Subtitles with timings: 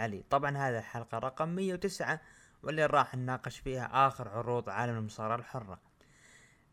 [0.00, 2.20] العلي طبعا هذه الحلقة رقم 109
[2.62, 5.80] واللي راح نناقش فيها آخر عروض عالم المصارعة الحرة.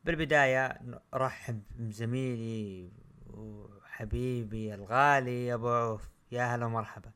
[0.03, 0.81] بالبداية
[1.13, 2.91] أرحب بزميلي
[3.27, 6.09] وحبيبي الغالي أبو عوف.
[6.31, 7.11] يا هلا ومرحبا.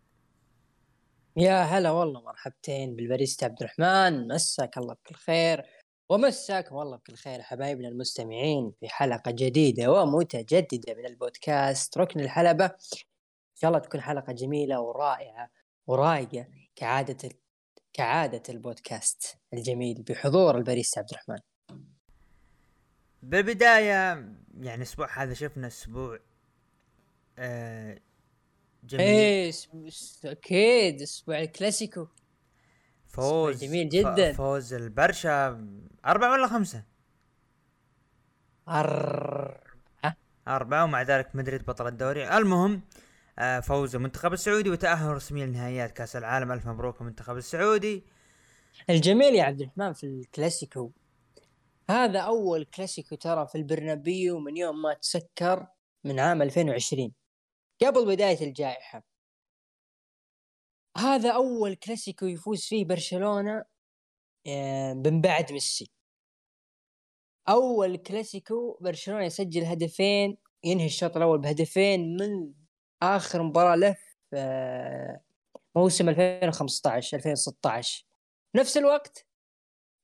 [1.38, 4.28] يا هلا والله مرحبتين بالباريستا عبد الرحمن.
[4.28, 5.64] مساك الله بكل خير.
[6.10, 12.66] ومساكم والله بكل خير حبايبنا المستمعين في حلقة جديدة ومتجددة من البودكاست ركن الحلبة.
[12.66, 15.61] إن شاء الله تكون حلقة جميلة ورائعة.
[15.88, 17.30] ورايقة كعادة
[17.94, 21.38] كعادة البودكاست الجميل بحضور الباريستا عبد الرحمن.
[23.24, 23.88] بالبداية
[24.60, 26.20] يعني الأسبوع هذا شفنا أسبوع
[27.38, 28.00] آه
[28.84, 29.06] جميل.
[29.06, 29.52] إيه
[30.26, 32.08] أكيد أسبوع الكلاسيكو.
[33.08, 34.34] فوز جميل جدا.
[34.34, 35.68] فوز البرشا
[36.06, 36.84] أربعة ولا خمسة؟
[38.68, 40.16] أربعة.
[40.48, 42.38] أربعة ومع ذلك مدريد بطل الدوري.
[42.38, 43.11] المهم آه،
[43.64, 46.52] فوز المنتخب السعودي وتأهل رسميا لنهائيات كأس العالم.
[46.52, 48.06] ألف مبروك المنتخب السعودي.
[48.90, 50.92] الجميل يا عبد الرحمن في الكلاسيكو.
[51.90, 55.68] هذا أول كلاسيكو ترى في البرنابيو من يوم ما تسكر
[56.04, 57.14] من عام 2020
[57.82, 59.04] قبل بداية الجائحة.
[60.98, 63.64] هذا أول كلاسيكو يفوز فيه برشلونة
[64.48, 65.92] آه، من بعد ميسي.
[67.50, 72.54] أول كلاسيكو برشلونة يسجل هدفين ينهي الشوط الأول بهدفين من
[73.02, 75.22] آخر مباراة له في آه،
[75.76, 78.06] موسم 2015 2016
[78.56, 79.26] نفس الوقت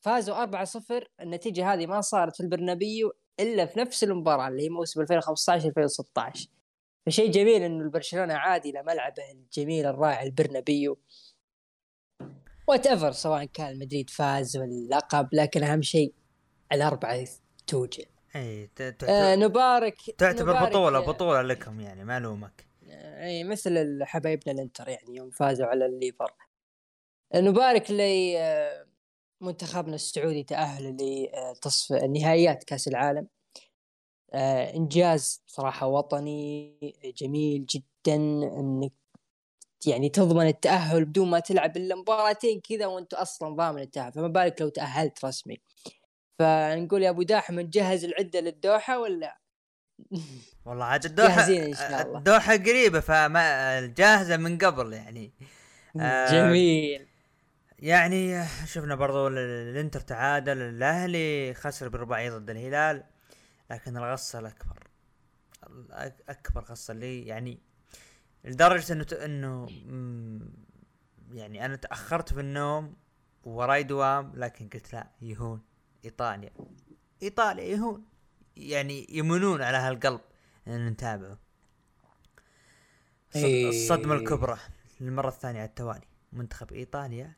[0.01, 5.01] فازوا 4-0 النتيجة هذه ما صارت في البرنابيو إلا في نفس المباراة اللي هي موسم
[5.01, 6.49] 2015 2016
[7.05, 10.97] فشيء جميل إنه البرشلونة عاد إلى ملعبه الجميل الرائع البرنابيو.
[12.67, 16.13] whatever سواء كان مدريد فاز واللقب لكن أهم شيء
[16.71, 17.27] الأربعة
[17.67, 18.05] توجد
[18.35, 18.69] اي
[19.03, 22.66] آه نبارك تعتبر نبارك بطولة بطولة لكم يعني ما الومك
[23.23, 26.33] إي مثل حبايبنا الإنتر يعني يوم فازوا على الليفر.
[27.35, 28.87] نبارك لي آه،
[29.93, 33.27] السعودي تأهل لتصف نهائيات كأس العالم.
[34.33, 36.77] آه إنجاز صراحة وطني
[37.17, 38.15] جميل جدا
[38.59, 38.93] إنك
[39.87, 44.13] يعني تضمن التأهل بدون ما تلعب الا مباراتين كذا وأنت أصلا ضامن التأهل.
[44.13, 45.57] فما بالك لو تأهلت رسمي.
[46.39, 49.39] فنقول يا أبو داحم نجهز العدة للدوحة ولا؟
[50.67, 52.17] والله عاد الدوحة إن شاء الله.
[52.17, 55.33] الدوحة قريبة فما جاهزه من قبل يعني.
[55.99, 57.07] آه جميل.
[57.79, 63.03] يعني شفنا برضو الإنتر تعادل الأهلي خسر برباعي ضد الهلال
[63.71, 64.87] لكن الغصة الأكبر
[66.29, 67.59] أكبر غصة اللي يعني
[68.43, 69.67] لدرجة إنه إنه
[71.31, 72.95] يعني أنا تأخرت في النوم
[73.43, 75.61] وراي دوام لكن قلت لا يهون
[76.05, 76.51] إيطاليا.
[77.23, 78.05] إيطاليا يهون
[78.57, 80.21] يعني يمنون على هالقلب.
[80.67, 81.37] إن نتابعه.
[83.35, 83.69] إيه.
[83.69, 84.57] الصدمة الكبرى
[85.01, 86.07] للمرة الثانية على التوالي.
[86.33, 87.33] منتخب إيطاليا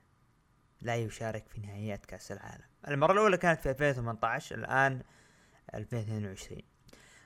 [0.81, 2.65] لا يشارك في نهائيات كأس العالم.
[2.87, 5.01] المرة الأولى كانت في 2018 الآن
[5.75, 6.61] 2022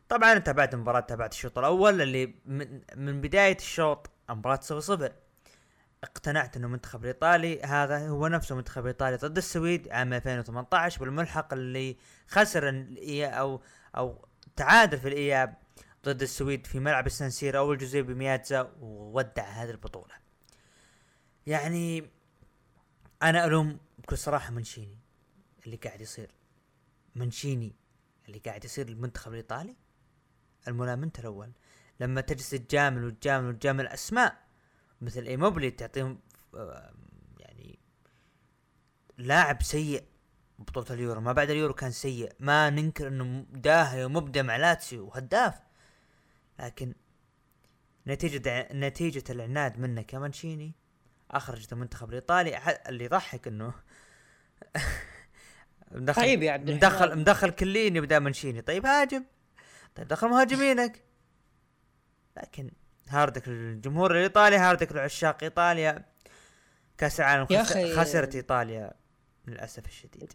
[0.10, 5.12] طبعا تابعت المباراة تابعت الشوط الأول اللي من, من بداية الشوط المباراة صفر صفر.
[6.04, 11.98] اقتنعت إنه المنتخب الإيطالي هذا هو نفسه المنتخب الايطالي ضد السويد عام 2018 بالملحق اللي
[12.28, 12.86] خسر
[13.24, 13.62] أو
[13.98, 14.26] أو
[14.56, 15.63] تعادل في الإياب
[16.06, 20.16] ضد السويد في ملعب السانسيرو أو الجوزيبي مياتزا وودع هذه البطولة.
[21.48, 22.10] يعني
[23.24, 24.98] أنا ألوم بكل صراحة منشيني
[25.66, 26.32] اللي قاعد يصير.
[27.16, 27.76] منشيني
[28.28, 29.76] اللي قاعد يصير المنتخب الإيطالي.
[30.68, 31.52] الملام انت الأول
[32.00, 34.44] لما تجلس تجامل وتجامل وتجامل اسماء
[35.02, 36.20] مثل ايموبلي تعطيهم
[36.56, 36.94] آه،
[37.40, 37.80] يعني
[39.18, 40.04] لاعب سيء
[40.60, 41.22] بطولة اليورو.
[41.22, 42.34] ما بعد اليورو كان سيء.
[42.40, 45.63] ما ننكر إنه داهي ومبدع مع لاتسيو وهداف.
[46.60, 46.94] لكن
[48.08, 50.76] نتيجة نتيجة العناد منك يا مانشيني
[51.32, 53.74] أخرجت المنتخب الإيطالي اللي يضحك إنه
[55.92, 59.26] مدخل طيب يا مدخل مدخل كيليني بدا مانشيني طيب هاجم.
[59.96, 61.04] طيب دخل مهاجمينك.
[62.38, 62.72] لكن
[63.08, 66.06] هاردك للجمهور الإيطالي هاردك لعشاق إيطاليا.
[66.98, 67.64] كأس العالم
[67.96, 68.94] خسرت إيطاليا
[69.48, 70.34] للأسف الشديد.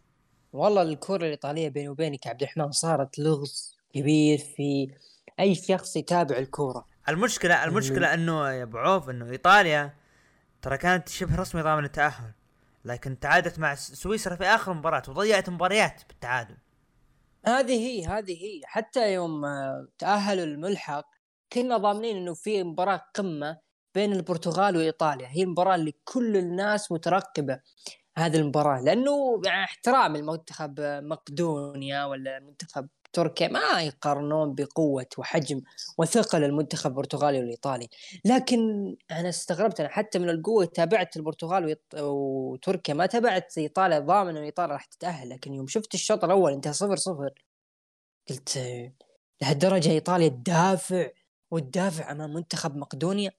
[0.52, 4.90] والله الكرة الإيطالية بيني وبينك عبد الرحمن صارت لغز كبير في
[5.40, 6.84] أي شخص يتابع الكورة.
[7.08, 9.94] المشكلة المشكلة إنه يا أبو عوف إنه إيطاليا
[10.62, 12.32] ترى كانت شبه رسمي ضامن التأهل.
[12.84, 16.56] لكن تعادلت مع سويسرا في آخر مباراة وضيعت مباريات بالتعادل.
[17.46, 18.60] هذه هي هذه هي.
[18.64, 19.42] حتى يوم
[19.98, 21.06] تاهلوا الملحق
[21.52, 23.58] كنا ضامنين إنه في مباراة قمة
[23.94, 25.28] بين البرتغال وإيطاليا.
[25.28, 27.60] هي المباراة اللي كل الناس مترقبة
[28.18, 28.80] هذه المباراة.
[28.80, 35.62] لأنه يعني احترام المنتخب مقدونيا ولا منتخب تركيا ما يقارنون بقوة وحجم
[35.98, 37.88] وثقل المنتخب البرتغالي والإيطالي.
[38.24, 38.60] لكن
[39.10, 41.76] أنا استغربت أنا حتى من القوة تابعت البرتغال.
[41.94, 45.28] وتركيا ما تابعت إيطاليا ضامن أن إيطاليا راح تتأهل.
[45.28, 47.30] لكن يوم شفت الشوط الأول انتهى صفر صفر
[48.30, 48.58] قلت
[49.42, 51.08] لهالدرجة إيطاليا تدافع
[51.50, 53.32] وتدافع أمام منتخب مقدونيا.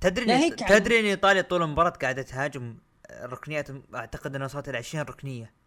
[0.00, 2.78] تدري تدري إن إيطاليا طول المباراة قاعدة تهاجم
[3.22, 5.59] ركنيات أعتقد إنها وصلت إلى 20 ركنية.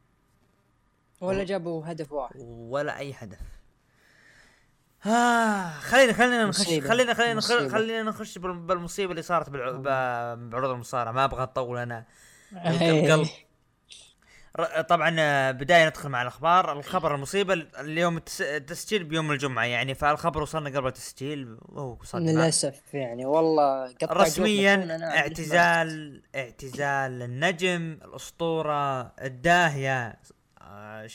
[1.23, 3.39] ولا جابوا هدف واحد؟ ولا أي هدف.
[5.05, 11.11] آه خلينا خلينا نخش خلينا خلينا نخش خلينا نخش بالمصيبة اللي صارت بعروض المصارعة.
[11.11, 12.05] ما أبغى أطول أنا.
[14.89, 16.71] طبعا آه، بداية ندخل مع الأخبار.
[16.79, 19.65] الخبر المصيبة اليوم التسجيل بيوم الجمعة.
[19.65, 21.57] يعني فالخبر وصلنا قبل التسجيل.
[21.61, 30.19] وهو صدمه للأسف يعني والله رسميا اعتزال اعتزال النجم الأسطورة الداهية.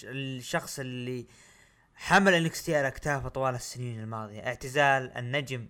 [0.04, 1.26] الشخص اللي
[1.94, 4.46] حمل NXT على اكتافه طوال السنين الماضية.
[4.46, 5.68] اعتزال النجم.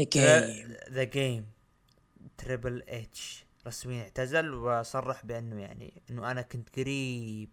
[0.00, 0.04] The
[0.46, 1.52] Game The Game
[2.38, 7.50] Triple H رسميا اعتزل وصرح بأنه يعني إنه أنا كنت قريب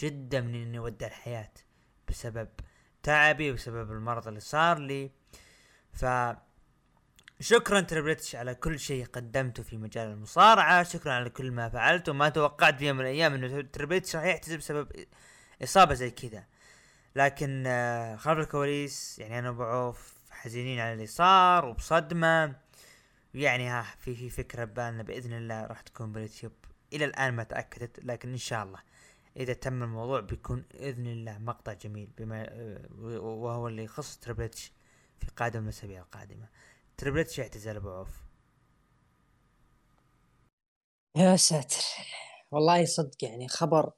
[0.00, 1.52] جدا من إني أودع الحياة
[2.08, 2.48] بسبب
[3.02, 5.10] تعبي وبسبب المرض اللي صار لي.
[5.92, 6.04] ف
[7.40, 10.82] شكرا Triple H على كل شيء قدمته في مجال المصارعة.
[10.82, 12.12] شكرا على كل ما فعلته.
[12.12, 14.88] ما توقعت في يوم من الأيام إنه Triple H راح يعتزل بسبب
[15.62, 16.44] إصابة زي كذا.
[17.16, 22.56] لكن آه، خلف الكواليس يعني أنا وأبو عوف حزينين على اللي صار وبصدمة.
[23.34, 26.52] يعني ها في في فكرة ببالنا بإذن الله راح تكون باليوتيوب.
[26.92, 28.78] إلى الآن ما تأكدت لكن إن شاء الله
[29.36, 32.46] إذا تم الموضوع بيكون بإذن الله مقطع جميل بما
[33.18, 34.72] وهو اللي يخص Triple H
[35.20, 36.48] في قادم الاسابيع القادمة.
[36.98, 38.08] Triple H يعتزل أبو عوف؟
[41.16, 41.84] يا ساتر.
[42.50, 43.92] والله صدق يعني خبر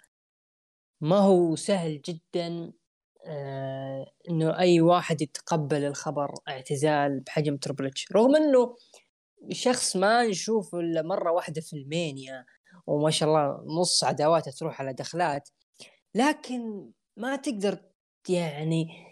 [1.00, 2.72] ما هو سهل جدا
[3.26, 8.76] آه إنه أي واحد يتقبل الخبر اعتزال بحجم Triple H رغم إنه
[9.52, 12.46] شخص ما نشوف إلا مرة واحدة في المانيا
[12.86, 15.48] وما شاء الله نص عداواته تروح على دخلات
[16.14, 17.78] لكن ما تقدر
[18.28, 19.09] يعني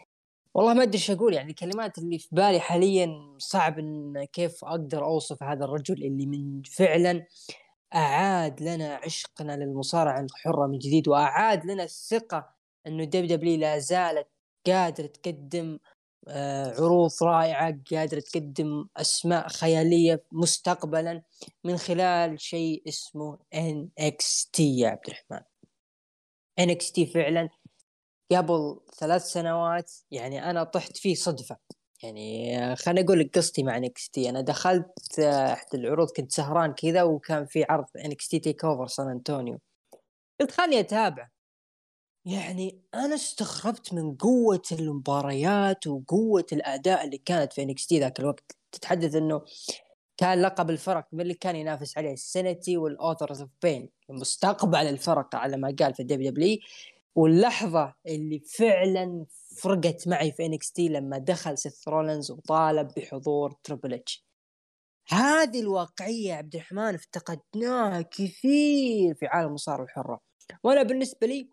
[0.54, 5.04] والله ما أدري إيش أقول يعني الكلمات اللي في بالي حاليا صعب إن كيف أقدر
[5.04, 7.26] أوصف هذا الرجل اللي من فعلا
[7.94, 12.50] أعاد لنا عشقنا للمصارعة الحرة من جديد وأعاد لنا الثقة
[12.86, 14.28] إنه دب دبليو لا زالت
[14.66, 15.78] قادرة تقدم
[16.28, 21.22] آه، عروض رائعة قادرة تقدم أسماء خيالية مستقبلا
[21.64, 25.40] من خلال شيء اسمه NXT يا عبد الرحمن.
[26.60, 27.48] NXT فعلا
[28.32, 31.56] قبل ثلاث سنوات يعني أنا طحت فيه صدفة.
[32.02, 37.02] يعني خليني أقول لك قصتي مع NXT أنا دخلت آه، أحد العروض كنت سهران كذا
[37.02, 39.60] وكان في عرض NXT تيك أوفر سان أنطونيو
[40.40, 41.28] قلت خلني أتابع.
[42.24, 48.56] يعني أنا استغربت من قوة المباريات وقوة الأداء اللي كانت في NXT ذاك الوقت.
[48.72, 49.42] تتحدث إنه
[50.16, 54.78] كان لقب الفرق من اللي كان ينافس عليه ال Sanity وال Authors of Pain مستقبل
[54.78, 56.58] الفرق على ما قال في ال WWE
[57.14, 59.26] واللحظة اللي فعلا
[59.62, 64.24] فرقت معي في NXT لما دخل سيث رولنز وطالب بحضور Triple H.
[65.08, 70.20] هذه الواقعية عبد الرحمن افتقدناها كثير في عالم المصارعه الحرة.
[70.64, 71.50] وأنا بالنسبة لي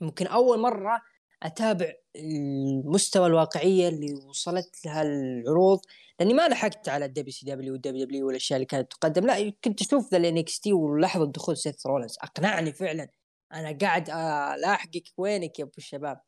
[0.00, 1.02] ممكن أول مرة
[1.42, 5.80] أتابع المستوى الواقعية اللي وصلت لها العروض
[6.20, 9.26] لأني ما لحقت على الدبليو سي دبليو والدبليو دبليو والأشياء اللي كانت تقدم.
[9.26, 13.08] لا كنت أشوف ذا ال NXT ولحظة دخول سيث رولنز أقنعني فعلا
[13.54, 14.10] أنا قاعد
[14.58, 16.20] ألاحقك وينك يا أبو الشباب.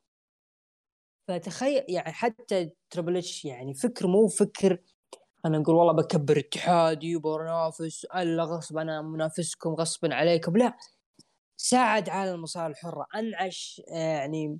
[1.28, 4.78] فتخيل يعني حتى Triple H يعني فكر مو فكر
[5.46, 10.56] أنا نقول والله بكبر اتحادي وبنافس ألا غصب أنا منافسكم غصبا عليكم.
[10.56, 10.76] لا
[11.56, 13.06] ساعد عالم المصارعه الحرة.
[13.14, 14.58] أنعش يعني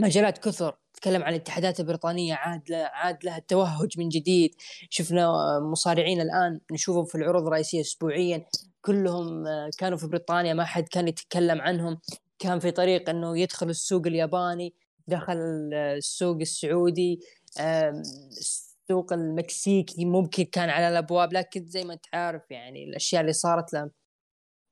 [0.00, 0.78] مجالات كثر.
[0.94, 4.54] تكلم عن الاتحادات البريطانية عاد عاد لها التوهج من جديد.
[4.90, 5.30] شفنا
[5.72, 8.46] مصارعين الآن نشوفهم في العروض الرئيسية اسبوعيا.
[8.80, 12.00] كلهم آه، كانوا في بريطانيا ما حد كان يتكلم عنهم.
[12.38, 14.74] كان في طريق إنه يدخل السوق الياباني
[15.06, 15.36] دخل
[15.74, 17.20] السوق السعودي
[17.58, 23.72] السوق المكسيكي ممكن كان على الأبواب لكن زي ما أنت عارف يعني الأشياء اللي صارت
[23.72, 23.90] له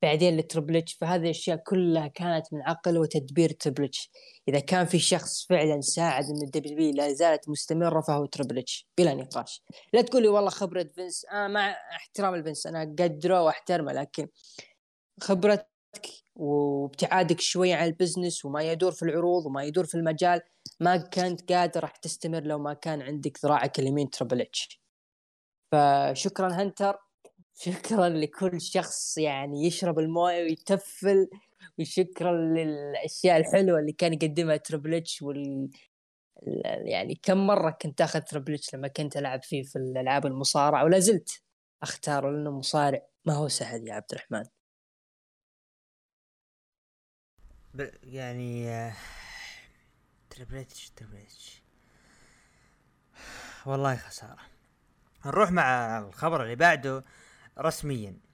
[0.03, 4.11] بعدين ل Triple H فهذه الأشياء كلها كانت من عقل وتدبير Triple H
[4.49, 8.89] إذا كان في شخص فعلا ساعد إن ال WWE لا زالت مستمرة فهو Triple H
[8.99, 9.63] بلا نقاش.
[9.93, 14.29] لا تقول لي والله خبرة فينس آه مع احترام الفينس أنا اقدره وأحترمه لكن
[15.21, 15.69] خبرتك
[16.37, 20.41] وابتعادك شوي عن ال business وما يدور في العروض وما يدور في المجال
[20.81, 24.81] ما كنت قادر راح تستمر لو ما كان عندك ذراعك اليمين Triple H.
[25.73, 27.08] فشكرا هنتر.
[27.61, 31.29] شكرا لكل شخص يعني يشرب الموية ويتفل
[31.79, 35.71] وشكرا للأشياء الحلوة اللي كان يقدمها Triple H وال
[36.85, 40.99] يعني كم مرة كنت أخذ Triple H لما كنت ألعب فيه في الألعاب المصارعة ولا
[40.99, 41.43] زلت
[41.83, 44.45] اختاره لأنه مصارع؟ ما هو سهل يا عبد الرحمن.
[48.03, 48.93] يعني
[50.31, 51.63] Triple H Triple H
[53.67, 54.43] والله خسارة.
[55.27, 57.05] نروح مع الخبر اللي بعده.
[57.61, 58.29] رسميا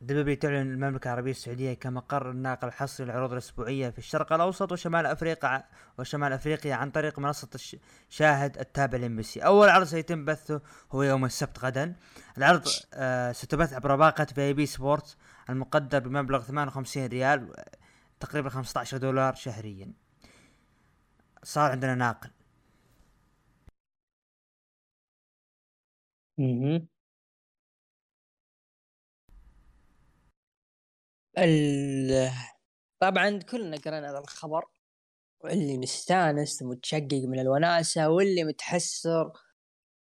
[0.00, 5.64] WWE تعلن المملكة العربية السعودية كمقر الناقل الحصري للعروض الأسبوعية في الشرق الأوسط وشمال أفريقيا
[5.98, 7.78] وشمال أفريقيا عن طريق منصة
[8.08, 9.40] شاهد التابع ل MBC.
[9.40, 11.96] أول عرض سيتم بثه هو يوم السبت غدا.
[12.38, 12.62] العرض
[12.94, 15.16] آه ستبث عبر باقة VIP Sport
[15.50, 17.54] المقدر بمبلغ 58 ريال
[18.20, 19.92] تقريبا 15 دولار شهريا.
[21.42, 22.30] صار عندنا ناقل.
[31.38, 32.30] ال...
[33.00, 34.64] طبعا كلنا قرينا هذا الخبر
[35.40, 39.32] واللي مستانس ومتشقق من الوناسة واللي متحسر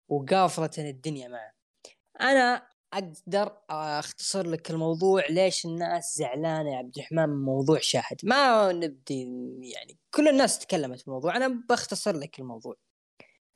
[0.09, 1.53] وقافرة الدنيا معه.
[2.21, 8.17] أنا أقدر أختصر لك الموضوع ليش الناس زعلانة يا عبد الرحمن من موضوع شاهد.
[8.23, 9.23] ما نبدي
[9.75, 12.75] يعني كل الناس تكلمت في الموضوع أنا بختصر لك الموضوع.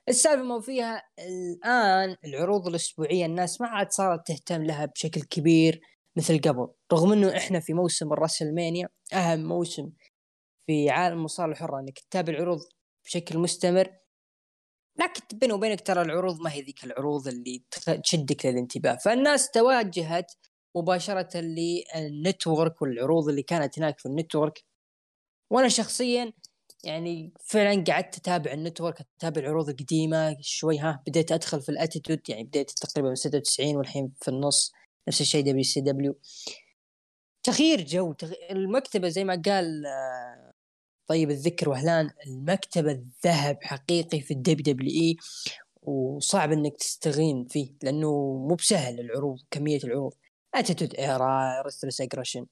[0.08, 5.80] السالفة ما فيها الآن العروض الأسبوعية الناس ما عاد صارت تهتم لها بشكل كبير.
[6.18, 6.68] مثل قبل.
[6.92, 9.90] رغم إنه إحنا في موسم ال WrestleMania أهم موسم
[10.66, 12.58] في عالم المصارعه الحرة إنك تتابع العروض
[13.04, 13.92] بشكل مستمر.
[15.00, 17.62] لكن بيني وبينك ترى العروض ما هي ذيك العروض اللي
[18.04, 18.96] تشدك للانتباه.
[18.96, 20.32] فالناس توجهت
[20.76, 24.64] مباشرة لل Network والعروض اللي كانت هناك في ال Network.
[25.50, 26.32] وأنا شخصيا
[26.84, 31.74] يعني فعلا قعدت أتابع ال Network أتابع العروض القديمة شوي ها بديت أدخل في ال
[31.74, 34.72] Attitude يعني بديت تقريبا من 96 والحين في النص.
[35.08, 36.18] نفس الشيء WCW
[37.42, 38.32] تغيير جو تغ...
[38.50, 40.52] المكتبة زي ما قال آه،
[41.06, 45.16] طيب الذكر وهلان المكتبة الذهب حقيقي في ال WWE
[45.82, 48.10] وصعب إنك تستغين فيه لأنه
[48.48, 50.14] مو بسهل العروض كمية العروض.
[50.54, 52.46] Attitude Era Ruthless Aggression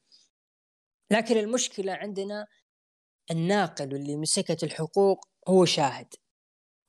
[1.10, 2.46] لكن المشكلة عندنا
[3.30, 6.14] الناقل واللي مسكت الحقوق هو شاهد.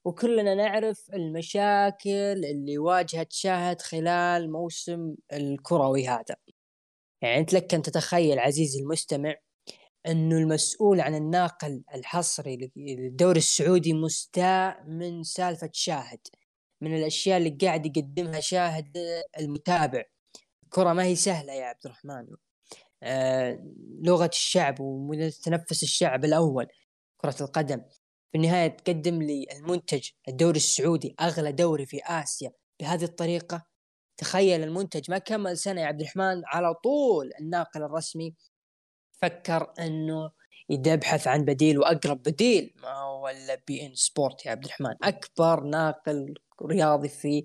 [0.08, 6.36] وكلنا نعرف المشاكل اللي واجهت شاهد خلال موسم الكروي هذا.
[7.22, 9.36] يعني أنت لك ان تتخيل عزيزي المستمع
[10.08, 16.20] إنه المسؤول عن الناقل الحصري للدوري السعودي مستاء من سالفة شاهد
[16.82, 18.98] من الأشياء اللي قاعد يقدمها شاهد
[19.40, 20.04] المتابع.
[20.64, 22.28] الكرة ما هي سهلة يا عبد الرحمن.
[23.04, 23.60] آه
[24.02, 26.68] لغة الشعب ومتنفس الشعب الأول
[27.18, 27.82] كرة القدم.
[28.38, 32.52] في النهاية تقدم لي المنتج الدوري السعودي أغلى دوري في آسيا.
[32.80, 33.66] بهذه الطريقة
[34.18, 38.36] تخيل المنتج ما كمل سنة يا عبد الرحمن على طول الناقل الرسمي
[39.22, 40.32] فكر إنه
[40.70, 42.74] يبحث عن بديل وأقرب بديل.
[42.76, 44.96] ما هو إلا بي إن سبورت يا عبد الرحمن.
[45.04, 47.44] أكبر ناقل رياضي في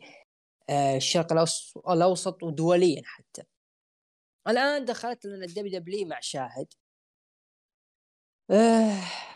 [0.71, 1.33] آه، الشرق
[1.89, 3.43] الأوسط ودوليا حتى.
[4.49, 6.67] الآن دخلت لنا ال WWE مع شاهد.
[8.51, 9.32] آه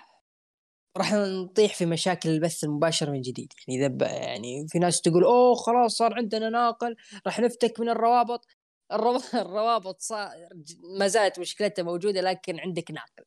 [0.97, 3.53] راح نطيح في مشاكل البث المباشر من جديد.
[3.69, 8.47] يعني إذا يعني في ناس تقول أوه خلاص صار عندنا ناقل راح نفتك من الروابط.
[9.35, 10.29] الروابط صار
[10.99, 13.25] ما زالت مشكلتها موجودة لكن عندك ناقل.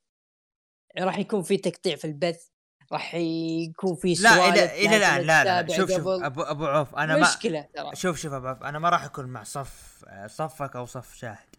[0.96, 2.48] يعني راح يكون في تقطيع في البث
[2.92, 5.78] راح يكون في لا إلى إلى الآن لا لا, لا.
[5.78, 7.96] شوف شوف ابو أبو عوف أنا ما مشكلة ترى.
[7.96, 11.56] شوف شوف أبو عوف أنا ما راح أكون مع صف صفك أو صف شاهد.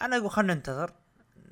[0.00, 0.92] أنا أقول خلينا ننتظر.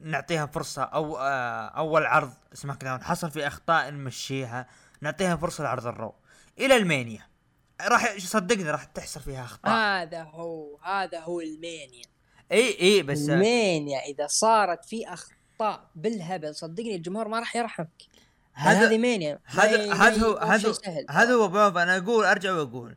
[0.02, 4.66] نعطيها فرصة أو آه أول عرض SmackDown حصل في أخطاء نمشيها
[5.00, 6.14] نعطيها فرصة لعرض ال Raw.
[6.58, 7.26] إلى ال Mania.
[7.82, 9.72] راح صدقني راح تحصل فيها أخطاء.
[9.74, 12.04] هذا هو هذا هو ال Mania.
[12.52, 18.02] إي إي بس ال Mania إذا صارت في أخطاء بالهبل صدقني الجمهور ما راح يرحمك
[18.52, 20.74] هذا هذه مانيا هذا هذا هو هذا
[21.10, 21.82] هذا هو بابا.
[21.82, 22.96] أنا أقول أرجع وأقول.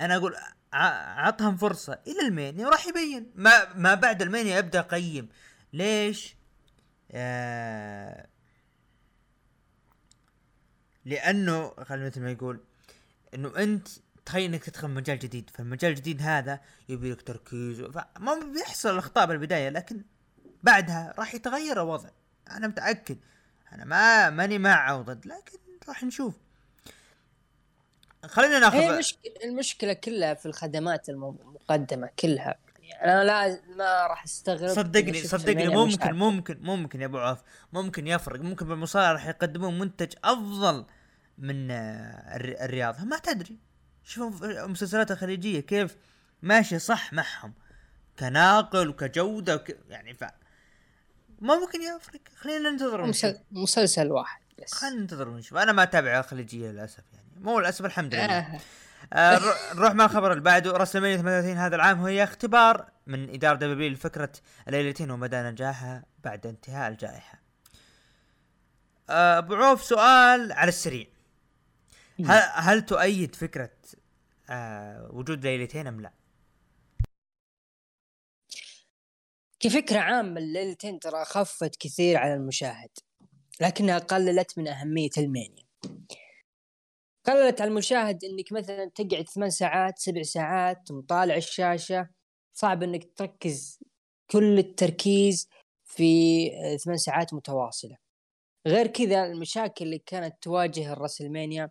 [0.00, 0.36] أنا أقول
[0.72, 3.32] عطهم فرصة إلى ألمانيا وراح يبين.
[3.34, 5.28] ما ما بعد ألمانيا ابدا اقيم
[5.72, 6.35] ليش؟
[7.16, 8.26] آه
[11.04, 12.60] لأنه خلينا مثل ما يقول
[13.34, 13.88] إنه أنت
[14.26, 15.50] تخيل انك تدخل مجال جديد.
[15.50, 17.80] فالمجال الجديد هذا يبي لك تركيز
[18.18, 20.02] ما بيحصل الأخطاء بالبداية لكن
[20.62, 22.08] بعدها راح يتغير الوضع.
[22.50, 23.18] أنا متأكد.
[23.72, 25.58] أنا ما ماني مع أو ضد لكن
[25.88, 26.34] راح نشوف.
[28.24, 29.00] خلينا ناخذ هي
[29.44, 32.58] المشكلة كلها في الخدمات المقدمة كلها.
[32.92, 37.38] أنا لا ما راح أستغرب صدقني صدقني ممكن ممكن ممكن يا أبو عوف
[37.72, 38.40] ممكن يفرق.
[38.40, 40.86] ممكن بالمصارعه راح يقدمون منتج أفضل
[41.38, 43.58] من آه، الرياضه ما تدري.
[44.04, 45.96] شوف المسلسلات الخليجية كيف
[46.42, 47.54] ماشيه صح معهم.
[48.18, 49.76] كناقل وكجودة وك...
[49.88, 50.24] يعني ف
[51.40, 52.20] ما ممكن يفرق.
[52.36, 53.24] خلينا ننتظر ونشوف.
[53.30, 54.74] مسل- مسلسل واحد بس.
[54.74, 55.58] خلينا ننتظر ونشوف.
[55.58, 57.44] أنا ما أتابع خليجية للأسف يعني.
[57.44, 58.24] مو للأسف الحمد لله.
[58.38, 58.60] آه.
[59.12, 63.56] آه، نر- نروح مع الخبر اللي بعده رسلمانيا 38 هذا العام وهي اختبار من إدارة
[63.56, 64.32] دبليو لفكرة
[64.68, 67.42] الليلتين ومدى نجاحها بعد انتهاء الجائحة.
[69.10, 71.06] آه، أبو عوف سؤال على السريع
[72.24, 73.70] هل, هل تؤيد فكرة
[74.50, 76.12] آه وجود ليلتين أم لا؟
[79.60, 82.90] كفكرة عامة الليلتين ترى خفت كثير على المشاهد
[83.60, 85.64] لكنها قللت من أهمية المانيا
[87.26, 92.08] قللت على المشاهد إنك مثلا تقعد ثمان ساعات سبع ساعات مطالع الشاشة.
[92.54, 93.80] صعب إنك تركز
[94.30, 95.48] كل التركيز
[95.84, 96.04] في
[96.54, 97.96] آه، ثمان ساعات متواصلة.
[98.66, 101.70] غير كذا المشاكل اللي كانت تواجه الرسلمانيا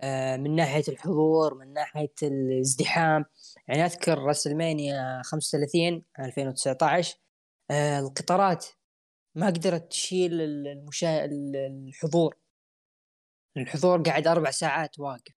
[0.00, 3.24] آه، من ناحية الحضور من ناحية الازدحام.
[3.68, 7.16] يعني أذكر رسلمانيا 35 2019
[7.70, 8.66] آه، القطارات
[9.34, 11.24] ما قدرت تشيل ال- المشا...
[11.24, 11.56] ال-
[11.88, 12.36] الحضور.
[13.56, 15.34] الحضور قاعد أربع ساعات واقف.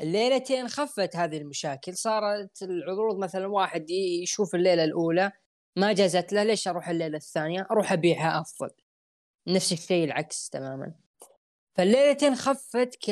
[0.00, 5.32] الليلتين خفت هذه المشاكل صارت العروض مثلا واحد يشوف الليلة الأولى
[5.76, 8.70] ما جازت له ليش أروح الليلة الثانية؟ أروح أبيعها أفضل.
[9.46, 10.94] نفس الشيء العكس تماما.
[11.74, 13.10] فالليلتين خفت ك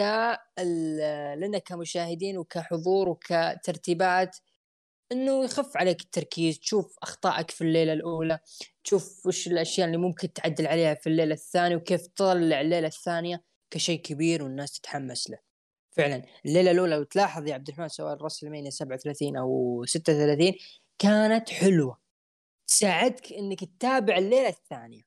[1.37, 4.37] لنا كمشاهدين وكحضور وكترتيبات
[5.13, 8.39] إنه يخف عليك التركيز تشوف أخطائك في الليلة الأولى
[8.85, 13.52] تشوف وش الأشياء اللي ممكن تعدل عليها في الليلة الثانية وكيف تطلع الليلة الثانية.
[13.73, 15.39] كشيء كبير والناس تتحمس له.
[15.91, 16.23] فعلا.
[16.47, 20.55] الليلة الأولى لو تلاحظ يا عبد الرحمن سواء راسلمانيا 37 أو 36
[20.99, 21.99] كانت حلوة.
[22.67, 25.03] تساعدك إنك تتابع الليلة الثانية.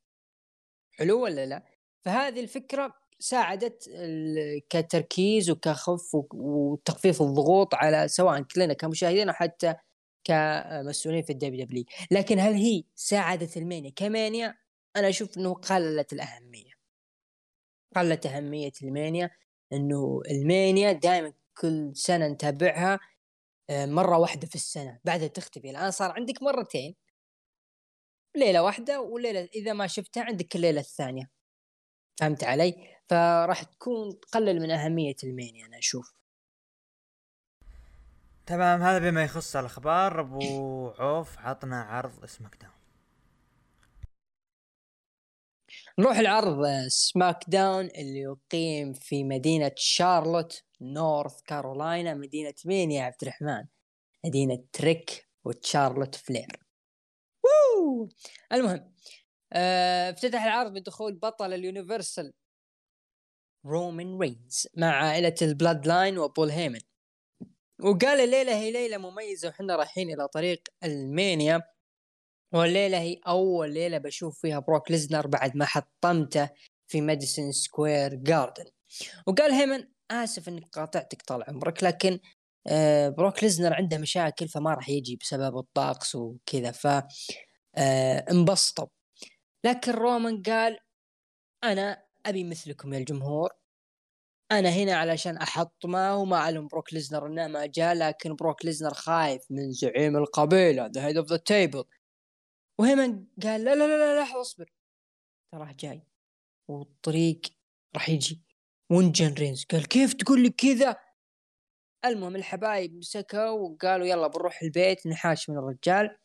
[0.92, 1.64] حلو ولا لا؟
[2.02, 3.90] فهذه الفكرة ساعدت
[4.70, 9.76] كتركيز وكخف وك- وتخفيف الضغوط على سواء كلنا كمشاهدين أو حتى
[10.24, 11.84] كمسؤولين في ال WWE.
[12.12, 14.56] لكن هل هي ساعدت ال Mania ك Mania؟
[14.96, 16.75] أنا أشوف إنه قللت الأهمية.
[17.98, 19.30] قلت أهمية ال Mania
[19.74, 23.00] إنه ال Mania دائما كل سنة نتابعها
[23.70, 25.70] آه، مرة واحدة في السنة بعدها تختفي.
[25.70, 26.96] الآن صار عندك مرتين
[28.36, 31.32] ليلة واحدة وليلة إذا ما شفتها عندك الليلة الثانية.
[32.20, 32.76] فهمت علي؟
[33.10, 36.14] فراح تكون تقلل من أهمية ال Mania أنا أشوف.
[38.46, 40.20] تمام هذا بما يخص الأخبار.
[40.20, 42.85] أبو عوف عطنا عرض SmackDown.
[46.00, 53.16] نروح العرض آه، SmackDown اللي يقيم في مدينة شارلوت نورث كارولاينا مدينة مين يا عبد
[53.22, 53.64] الرحمن؟
[54.26, 56.48] مدينة ريك وتشارلوت فلير
[57.44, 58.10] ووو!
[58.54, 58.94] المهم
[59.54, 62.34] آه، افتتح العرض بدخول بطل ال Universal
[63.66, 66.80] رومان رينز مع عائلة ال Bloodline وبول هيمن
[67.84, 71.62] وقال الليلة هي ليلة مميزة وحنا رايحين إلى طريق ال Mania
[72.56, 76.50] والليلة هي أول ليلة بشوف فيها بروك ليزنر بعد ما حطمته
[76.88, 78.66] في ماديسون سكوير جاردن.
[79.28, 82.20] وقال هيمن آسف إنك قاطعتك طال عمرك لكن
[82.68, 86.88] آه بروك ليزنر عنده مشاكل فما راح يجي بسبب الطقس وكذا ف
[87.78, 88.88] آه انبسطوا.
[89.66, 90.80] لكن رومان قال
[91.64, 93.50] أنا أبي مثلكم يا الجمهور.
[94.52, 99.42] أنا هنا علشان أحطمه وما علم بروك ليزنر إنه ما جاء لكن بروك ليزنر خايف
[99.50, 101.86] من زعيم القبيلة the head of the table.
[102.80, 104.74] وهيمن قال لا لا لا لا اصبر.
[105.52, 106.02] تراه جاي.
[106.68, 107.42] والطريق
[107.96, 108.44] راح يجي.
[108.92, 109.66] وانجن رينز.
[109.66, 110.96] قال كيف تقول لي كذا؟
[112.06, 116.18] المهم الحبايب مسكوا وقالوا يلا بنروح البيت نحاش من الرجال.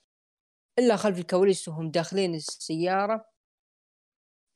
[0.78, 3.24] إلا خلف الكواليس وهم داخلين السيارة.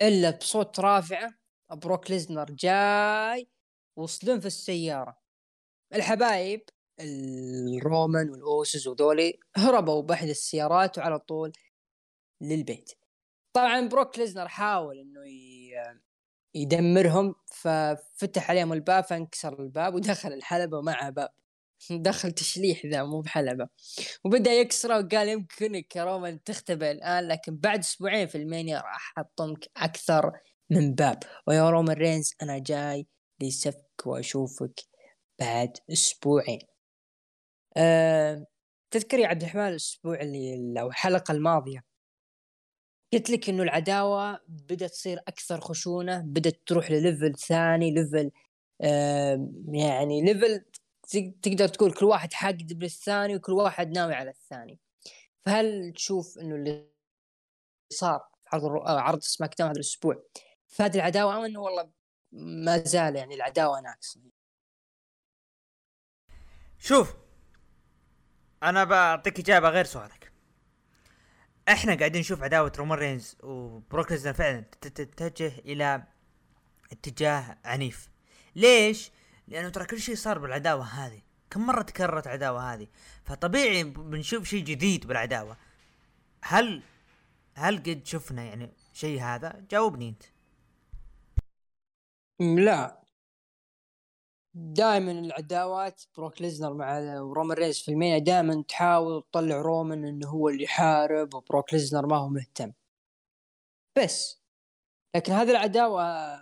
[0.02, 1.34] إلا بصوت رافعة
[1.70, 3.48] بروك ليزنر جاي
[3.96, 5.18] وصلن في السيارة.
[5.94, 6.68] الحبايب
[7.00, 11.52] الرومان وال Usos وذولي هربوا باحد السيارات وعلى طول
[12.48, 12.90] للبيت.
[13.52, 16.00] طبعا بروك ليزنر حاول إنه ي-
[16.54, 21.28] يدمرهم ففتح عليهم الباب فانكسر الباب ودخل الحلبة ومعه باب.
[21.90, 23.68] دخل تشليح ذا مو بحلبة.
[24.24, 29.12] وبدأ يكسره وقال يمكنك يا رومان تختبئ الآن لكن بعد أسبوعين في ال Mania راح
[29.18, 30.32] أحطمك أكثر
[30.70, 31.18] من باب.
[31.46, 33.06] ويا رومان رينز أنا جاي
[33.42, 34.80] لسفك وأشوفك
[35.40, 36.58] بعد أسبوعين.
[37.76, 38.46] أه
[38.90, 41.84] تذكر يا عبد الرحمن الأسبوع اللي أو الحلقة الماضية؟
[43.14, 48.30] قلت لك إنه العداوة بدأت تصير أكثر خشونة بدأت تروح ل level ثاني level
[49.72, 50.64] يعني level
[51.08, 54.78] تق- تقدر تقول كل واحد حاقد بالثاني وكل واحد ناوي على الثاني
[55.46, 56.88] فهل تشوف إنه اللي
[57.92, 58.64] صار عرض.
[58.64, 60.22] آه، عرض SmackDown هذا الأسبوع
[60.68, 61.90] فاد العداوة أو إنه والله
[62.32, 64.20] ما زال يعني العداوة ناقصة
[66.78, 67.14] شوف
[68.62, 70.23] أنا بعطيك إجابة غير سؤالك
[71.68, 76.04] إحنا قاعدين نشوف عداوة رومان رينز وبروك فعلا تتجه إلى
[76.92, 78.08] اتجاه عنيف.
[78.56, 79.10] ليش؟
[79.48, 81.22] لأنه ترى كل شيء صار بالعداوة هذه.
[81.50, 82.88] كم مرة تكررت العداوه هذه؟
[83.24, 85.56] فطبيعي بنشوف شيء جديد بالعداوة.
[86.42, 86.82] هل
[87.54, 90.22] هل قد شفنا يعني شيء هذا؟ جاوبني أنت.
[92.40, 93.03] لا
[94.54, 100.28] دائما العداوات بروك ليزنر مع رومان رينز في ال Mania دائما تحاول تطلع رومان إنه
[100.28, 102.72] هو اللي يحارب وبروك ليزنر ما هو مهتم.
[103.96, 104.42] بس
[105.16, 106.34] لكن هذه العداوة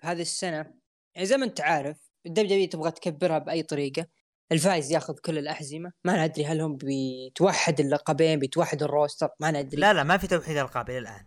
[0.00, 0.74] هذه السنة
[1.14, 4.06] يعني زي ما أنت عارف الدب تبغى تكبرها بأي طريقة.
[4.52, 5.92] الفايز ياخذ كل الأحزمة.
[6.04, 10.26] ما ندري هل هم بيتوحد اللقبين بيتوحد ال roster ما ندري لا لا ما في
[10.26, 11.26] توحيد القاب إلى الان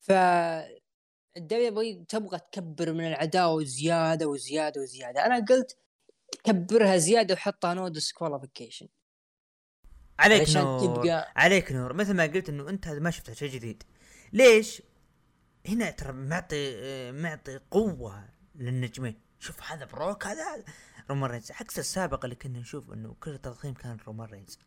[0.00, 0.12] ف
[1.36, 5.26] الـ W تبغى تكبر من العداوة زياده وزيادة وزيادة.
[5.26, 5.76] أنا قلت
[6.44, 8.88] كبرها زيادة وحطها no disqualification
[10.18, 11.32] عليك نور تبقى...
[11.36, 11.92] عليك نور.
[11.92, 13.82] مثل ما قلت إنه أنت ما شفت شيء جديد.
[14.32, 14.82] ليش؟
[15.68, 19.20] هنا ترى معطي معطي قوة للنجمين.
[19.38, 20.64] شوف هذا بروك هذا
[21.10, 21.52] رومان رينز.
[21.52, 24.58] عكس السابق اللي كنا نشوف إنه كل التضخيم كان رومان رينز.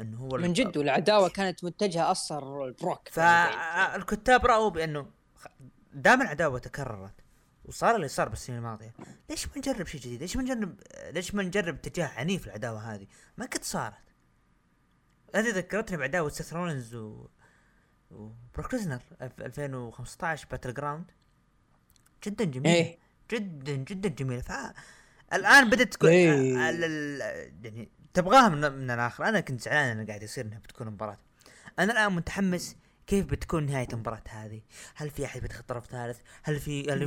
[0.00, 3.08] إنه هو من جد والعداوة كانت متجهة أصلا لبروك.
[3.08, 5.10] فالكتاب راوا بأنه
[6.02, 7.14] دام العداوه تكررت
[7.64, 8.94] وصار اللي صار بالسنين الماضية.
[9.30, 10.80] ليش ما نجرب شيء جديد؟ ليش ما نجرب
[11.10, 13.06] ليش ما نجرب اتجاه عنيف العداوة هذه؟
[13.38, 13.94] ما قد صارت.
[15.34, 17.26] هذه ذكرتني بعداوة سيث رولينز و
[18.10, 21.10] وبروك ليزنر 2015 Battleground.
[22.24, 22.66] جدا جميل.
[22.66, 22.98] إيه؟
[23.30, 24.42] جدا جدا جميل.
[24.42, 24.52] ف
[25.32, 29.24] الآن بدات تكون إيه؟ يعني تبغاها من, من الآخر.
[29.24, 31.18] أنا كنت زعلان انه قاعد يصير إنها بتكون مباراة.
[31.78, 32.76] أنا الآن متحمس
[33.08, 34.62] كيف بتكون نهاية المباراة هذه؟
[34.94, 37.02] هل في أحد بيدخل طرف ثالث؟ هل في هل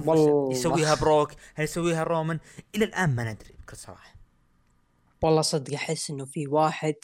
[0.51, 2.39] يسويها بروك؟ هل يسويها رومان؟
[2.75, 4.15] إلى الآن ما ندري بكل صراحة.
[5.23, 6.95] والله صدق أحس إنه في واحد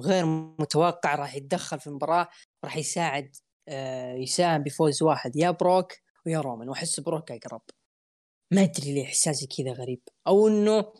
[0.00, 0.26] غير
[0.58, 2.28] متوقع راح يتدخل في المباراة
[2.64, 3.36] راح يساعد
[3.68, 5.92] آه يساهم بفوز واحد يا بروك
[6.26, 7.62] ويا رومان وأحس بروك أقرب.
[8.50, 10.92] ما أدري ليه إحساسي كذا غريب أو إنه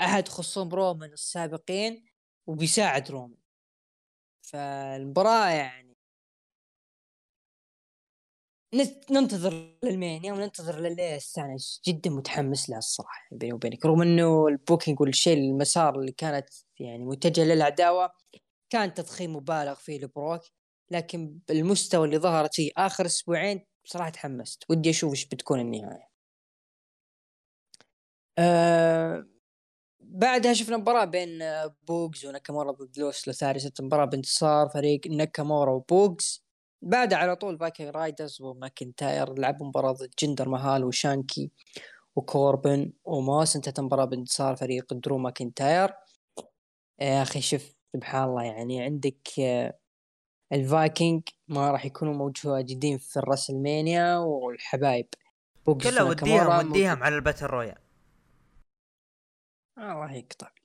[0.00, 2.04] أحد خصوم رومان السابقين
[2.46, 3.38] وبيساعد رومان.
[4.42, 5.87] فالمباراة يعني
[9.10, 13.86] ننتظر للمانيا وننتظر لليله الثانية جدا متحمس لها الصراحة بيني وبينك.
[13.86, 16.48] رغم إنه البوكينج والشيء المسار اللي كانت
[16.80, 18.10] يعني متجهة للعداوة
[18.70, 20.40] كان تضخيم مبالغ فيه لبروك
[20.90, 24.64] لكن بالمستوى اللي ظهرت فيه آخر أسبوعين بصراحه تحمست.
[24.70, 26.08] ودي أشوف إيش بتكون النهاية.
[28.38, 29.26] أه
[30.00, 31.42] بعدها شفنا مباراة بين
[31.88, 36.47] بوغز وناكامورا ضد لوس لوثاري مباراة بانتصار فريق ناكامورا وبوغز.
[36.82, 41.50] بعدها على طول فايكنج رايدرز وماكنتاير لعبوا مباراة ضد جندر مهال وشانكي
[42.16, 45.90] وكوربن وموس انتهت المباراة بانتصار فريق درو ماكنتاير
[47.00, 49.78] يا أخي شوف سبحان الله يعني عندك آه،
[50.52, 55.06] الفايكنج ما راح يكونوا موجودين في الرسلمينيا والحبايب.
[55.64, 57.78] كلها وديهم وديهم على ال battle royal
[59.78, 60.46] الله يقطع.
[60.46, 60.57] آه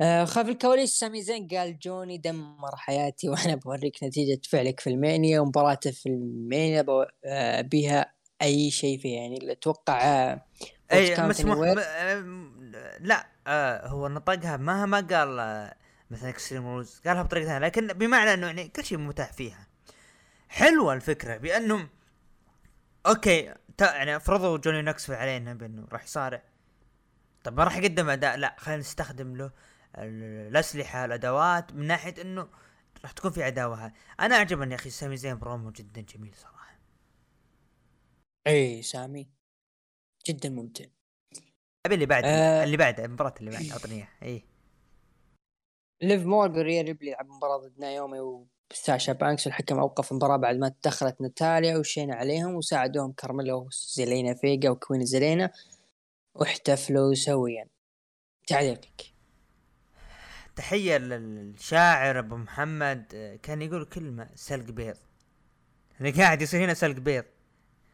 [0.00, 5.90] خلف الكواليس سامي زين قال جوني دمر حياتي وأنا بوريك نتيجة فعلك في مانيا ومباراته
[5.90, 6.84] في مانيا
[7.24, 10.42] آه بها أي شيء فيه يعني أتوقع آه
[10.92, 12.60] أي مسموح م...
[13.00, 15.74] لا آه هو نطقها ما ما قال آه
[16.10, 19.66] مثلا extreme rules قالها بطريقة ثانية لكن بمعنى إنه يعني كل شيء متاح فيها.
[20.48, 21.88] حلوة الفكرة بأنهم
[23.06, 26.42] okay يعني فرضوا جوني نوكسفيل علينا بإنه راح يصارع.
[27.44, 29.50] طب ما راح يقدم أداء لا خلينا نستخدم له
[29.98, 32.48] الأسلحة الأدوات من ناحية إنه
[33.02, 33.92] راح تكون في عداوة.
[34.20, 36.78] أنا عجبني يا أخي سامي زين برومو جدا جميل صراحة.
[38.46, 39.28] إي سامي.
[40.26, 40.84] جدا ممتع.
[41.86, 42.64] أبي اللي بعد آه.
[42.64, 44.44] اللي بعد المباراة اللي بعد اعطني اياها إي.
[46.02, 50.68] ليف مورجان ريا ريبلي لعب مباراة ضد نايومي وساشا بانكس والحكم أوقف المباراة بعد ما
[50.68, 55.52] تدخلت ناتاليا وشينا عليهم وساعدوهم كارميلا وزيلينا فيجا و queen زيلينا
[56.34, 57.68] واحتفلوا سويا.
[58.46, 59.15] تعليقك
[60.56, 63.04] تحية للشاعر أبو محمد
[63.42, 64.96] كان يقول كلمة سلق بيض.
[66.00, 67.24] اللي قاعد يصير هنا سلق بيض.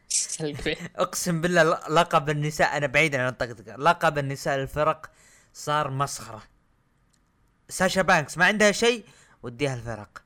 [0.07, 0.77] سلق بيض.
[0.95, 3.75] أقسم بالله لقب النساء أنا بعيد عن الطقطقة.
[3.75, 5.11] لقب النساء الفرق
[5.53, 6.43] صار مسخرة.
[7.69, 9.05] ساشا بانكس ما عندها شيء
[9.43, 10.23] وديها الفرق.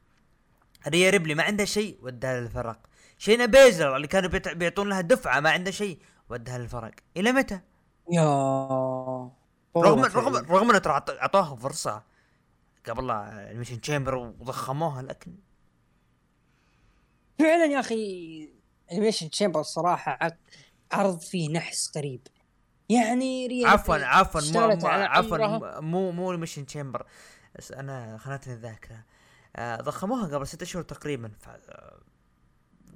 [0.88, 2.80] ريا ريبلي ما عندها شيء ودها للفرق.
[3.17, 6.91] شينا بيزلر اللي كانوا بيعطون لها دفعة ما عندها شيء ودها للفرق.
[7.17, 7.60] إلى متى؟
[8.12, 8.23] يا.
[9.78, 12.16] رغم رغم رغم إنه ترى اعطوها فرصة.
[12.88, 15.36] قبل الـ Elimination Chamber وضخموها لكن
[17.39, 18.50] فعلا يا أخي
[18.91, 20.38] الـ Elimination Chamber الصراحه
[20.91, 22.28] عرض فيه نحس غريب
[22.89, 25.80] يعني ريا عفوا عفوا مو عفوا.
[25.80, 27.06] مو مو الـ Elimination Chamber
[27.73, 29.04] أنا خانتني الذاكره
[29.56, 31.50] آه، ضخموها قبل ستة شهور تقريبا ف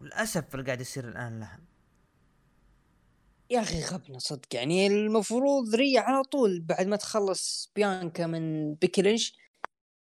[0.01, 1.59] للأسف اللي قاعد يصير الآن لها.
[3.49, 4.55] يا أخي غبنا صدق.
[4.55, 9.37] يعني المفروض ريا على طول بعد ما تخلص بيانكا من بيكي لينش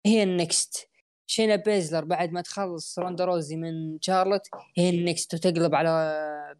[0.06, 0.89] هي ال next.
[1.30, 4.42] شينا بيزلر بعد ما تخلص روندا راوزي من شارلوت
[4.78, 6.58] هي ال next وتقلب على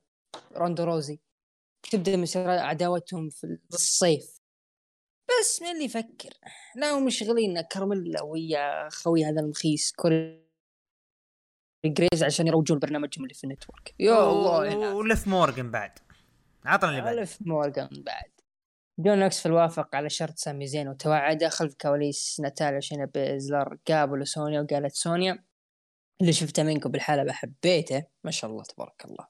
[0.56, 1.19] روندا راوزي.
[1.91, 4.41] تبدأ مسيرة عداوتهم في الصيف.
[5.30, 6.30] بس من اللي يفكر.
[6.76, 10.47] لا مشغلين كارميلا ويا خوي هذا المخيس كوري
[11.86, 13.95] جريفز عشان يروجون برنامجهم اللي في ال network.
[14.00, 14.95] يا الله.
[14.95, 16.00] وليف مورجن بعد.
[16.65, 17.17] عطنا اللي بعد.
[17.17, 18.32] ليف مورغان بعد.
[18.99, 24.62] جون نوكسفيل وافق على شرط سامي زين وتوعد خلف كواليس ناتاليا وشينا بيزلر قابلوا سونيا
[24.62, 25.43] وقالت سونيا
[26.21, 29.27] اللي شفته منكم بالحلبة حبيته ما شاء الله تبارك الله.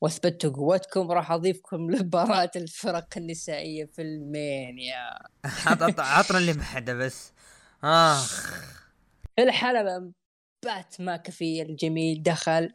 [0.00, 5.10] وأثبتوا قوتكم راح أضيفكم لمباراة الفرق النسائية في مانيا.
[5.44, 7.32] عط- عط- عطنا اللي بعده بس.
[7.84, 8.52] آخ.
[9.38, 10.12] الحلبة
[10.64, 12.74] بات ماكفي الجميل دخل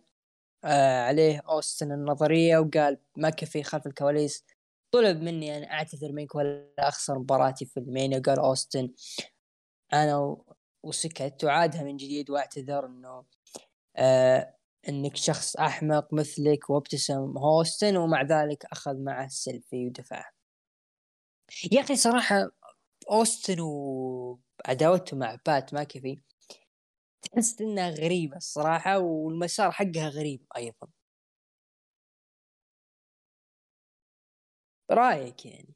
[0.63, 4.45] آه عليه أوستن ثيوري وقال ماكفي خلف الكواليس
[4.93, 8.89] طلب مني أن أعتذر منك ولا أخسر مباراتي في مانيا قال أوستن.
[9.93, 10.37] أنا
[10.83, 13.25] وسكت وعادها من جديد وأعتذر إنه
[13.95, 14.55] آه
[14.89, 17.37] إنك شخص أحمق مثلك وابتسم.
[17.37, 20.25] أوستن ومع ذلك أخذ معه سيلفي ودفعه
[21.71, 22.49] يا أخي صراحة
[23.11, 26.21] أوستن وعداوته مع بات ماكفي
[27.21, 30.87] تحس إنها غريبة الصراحة والمسار حقها غريب أيضا.
[34.91, 35.73] رايك يعني؟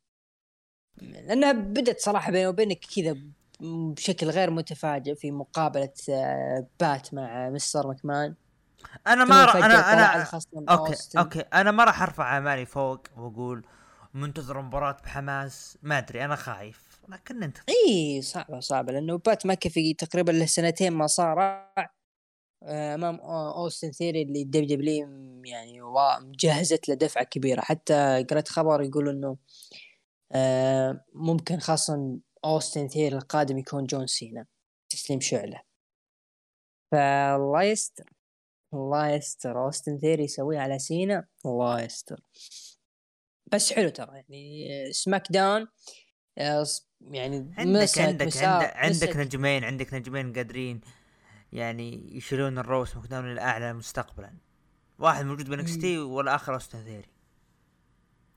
[1.01, 3.17] لأنها بدت صراحة بيني وبينك كذا
[3.61, 8.35] بشكل غير متفاجئ في مقابلة آه، بات مع مستر مكمان
[9.07, 10.29] أنا ما راح فجأة أنا أنا
[10.69, 11.19] okay أوستن.
[11.19, 11.39] okay.
[11.39, 13.65] أنا ما راح أرفع أعمالي فوق وأقول
[14.13, 15.77] منتظر مباراة بحماس.
[15.81, 17.01] ما أدري أنا خايف.
[17.09, 18.91] لكن أنت اي صعبة صعبة.
[18.91, 21.73] لأنه بات ماكافي تقريبا له سنتين ما صارع.
[22.63, 25.07] أمام أو- أوستن ثيوري اللي دب W
[25.45, 27.61] يعني وا- جهزت له دفعة كبيرة.
[27.61, 29.37] حتى قرأت خبر يقول إنه
[30.31, 34.45] آه، ممكن خصم أوستن ثيري القادم يكون جون سينا.
[34.89, 35.61] تسليم شعلة.
[36.91, 38.13] فالله يستر
[38.73, 41.27] الله يستر أوستن ثيري يسويه على سينا.
[41.45, 42.19] الله يستر
[43.51, 45.67] بس حلو ترى يعني آه، SmackDown
[46.37, 46.65] آه،
[47.01, 50.81] يعني عندك عندك عندك, عندك نجمين عندك نجمين قادرين.
[51.53, 54.33] يعني يشيلون الروس داون للأعلى مستقبلا.
[54.99, 57.09] واحد موجود بنكس تي والآخر اوستن ثيري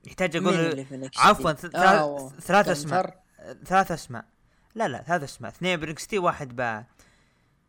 [0.07, 3.25] يحتاج أقول؟ عفوا آه، ثلاث ثلاث أسماء.
[3.65, 4.25] ثلاث أسماء.
[4.75, 5.51] لا لا ثلاث أسماء.
[5.53, 6.85] اثنين بنكس تي واحد ب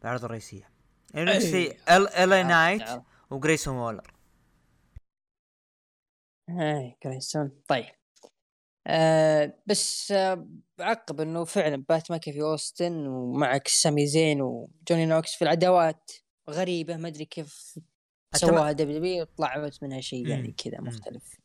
[0.02, 0.70] بالعرض الرئيسية.
[1.14, 1.98] بنكس تي أي.
[1.98, 3.04] ال عرفت- نايت.
[3.30, 4.14] وجريسون وولر.
[6.50, 8.01] اي كريستون طيب.
[8.88, 15.42] آه بس آه بعقب انه فعلا بات ماكفي أوستن ومعك سامي زين وجوني نوكس في
[15.42, 16.12] العداوات
[16.50, 17.80] غريبة ما أدري كيف
[18.36, 20.52] سواها WWE طلعت منها شيء يعني.
[20.52, 20.82] كذا.
[20.82, 21.42] مختلف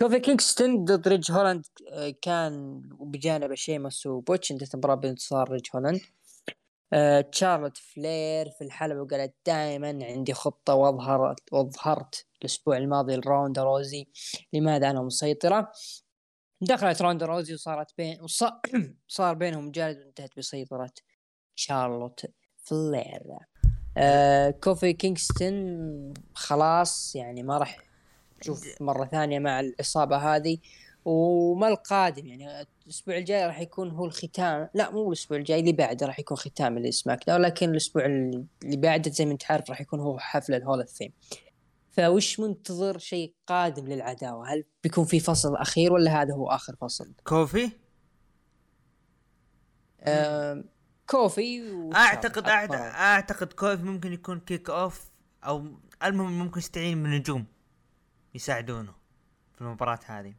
[0.00, 6.00] كوفي كينغستون ضد ريج هولاند آه، كان بجانب شيمس وبوتش انتهت المباراه بانتصار ريج هولاند
[6.92, 14.06] آه، تشارلوت فلير في الحلبة وقالت دائما عندي خطة وأظهرت وأظهرت الأسبوع الماضي لروندا روزي
[14.52, 15.72] لماذا أنا مسيطرة
[16.62, 18.44] دخلت روندا روزي وصارت بين وص...
[19.08, 20.92] صار بينهم جلد وانتهت بسيطرة
[21.54, 23.22] شارلوت فلير.
[23.96, 27.78] آه كوفي كينغستون خلاص يعني ما راح
[28.40, 30.58] نشوف مرة ثانية مع الإصابة هذه.
[31.04, 34.68] وما القادم يعني الأسبوع الجاي راح يكون هو الختام.
[34.74, 39.10] لا مو الأسبوع الجاي اللي بعده راح يكون ختام ل SmackDown لكن الأسبوع اللي بعده
[39.10, 41.12] زي ما أنت عارف راح يكون هو حفل ال Hall of Fame.
[41.92, 47.14] فوش منتظر شيء قادم للعداوة؟ هل بيكون في فصل أخير ولا هذا هو آخر فصل؟
[47.24, 47.70] كوفي؟
[51.06, 51.62] كوفي
[51.94, 52.76] أعتقد أعت- أكبر.
[52.76, 55.10] أعتقد كوفي ممكن يكون kick off
[55.44, 55.66] أو
[56.04, 57.44] المهم ممكن يستعين من نجوم
[58.34, 58.94] يساعدونه
[59.54, 60.34] في المباراة هذه.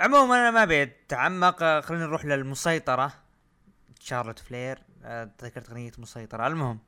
[0.00, 3.12] عموما أنا ما أبي أتعمق خلينا نروح للمسيطرة.
[4.00, 6.46] شارلوت فلير آه، تذكرت أغنية مسيطرة.
[6.46, 6.78] المهم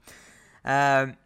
[0.66, 1.16] آه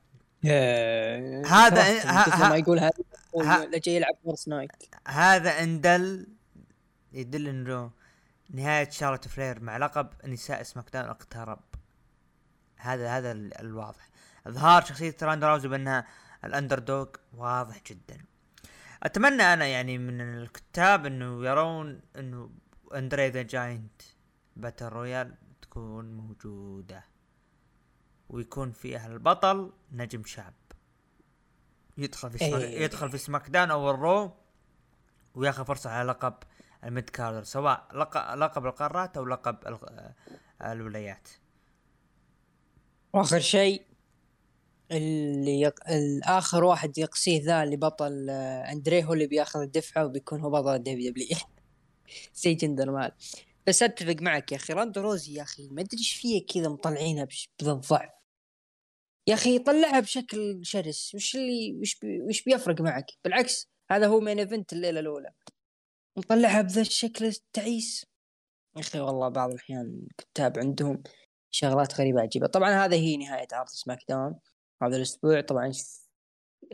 [1.46, 4.70] هذا- كرهت من ه- كثر ما يقول هذا جاي يلعب Fortnite
[5.08, 6.26] هذا ان دل
[7.12, 7.90] يدل انه
[8.50, 11.58] نهاية شارلوت فلير مع لقب نساء SmackDown اقترب.
[12.76, 14.08] هذا هذا ال- الواضح.
[14.46, 16.06] إظهار شخصية راندا راوزي بأنها
[16.44, 18.24] ال underdog واضح جدا.
[19.02, 22.50] أتمنى أنا يعني من الكتاب إنه يرون إنه
[22.94, 24.02] Andre the Giant
[24.56, 27.04] Battle Royal تكون موجودة.
[28.28, 30.54] ويكون فيها البطل نجم شاب.
[31.98, 32.82] يدخل في سماك- إيه.
[32.82, 34.30] يدخل في SmackDown أو ال Raw
[35.34, 36.34] وياخذ فرصة على لقب
[36.84, 39.78] ال mid-carder سواء لقب, لقب القارات أو لقب
[40.62, 41.28] الولايات.
[43.12, 43.82] وآخر شيء
[44.90, 45.90] اللي يق...
[45.90, 50.78] الآخر واحد يقصيه ذا اللي بطل آه، أندريه هو اللي بياخذ الدفعة وبيكون هو بطل
[50.78, 51.36] WWE
[52.34, 53.12] زي جندر ماهل
[53.66, 57.28] بس أتفق معك يا أخي راندو روزي يا أخي ما أدري إيش فيه كذا مطلعينها
[57.62, 57.92] بضعف
[59.26, 62.22] يا أخي طلعها بشكل شرس وش اللي وش بي...
[62.22, 65.30] وش بيفرق معك؟ بالعكس هذا هو main event الليلة الأولى.
[66.16, 68.06] مطلعها بذا الشكل التعيس.
[68.76, 71.02] يا أخي والله بعض الأحيان كتاب عندهم
[71.50, 72.46] شغلات غريبة عجيبة.
[72.46, 74.40] طبعا هذا هي نهاية عرض SmackDown
[74.82, 75.40] هذا الأسبوع.
[75.40, 75.72] طبعا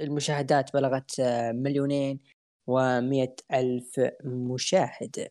[0.01, 1.21] المشاهدات بلغت
[1.55, 2.21] مليونين
[2.67, 5.29] ومئة ألف مشاهد.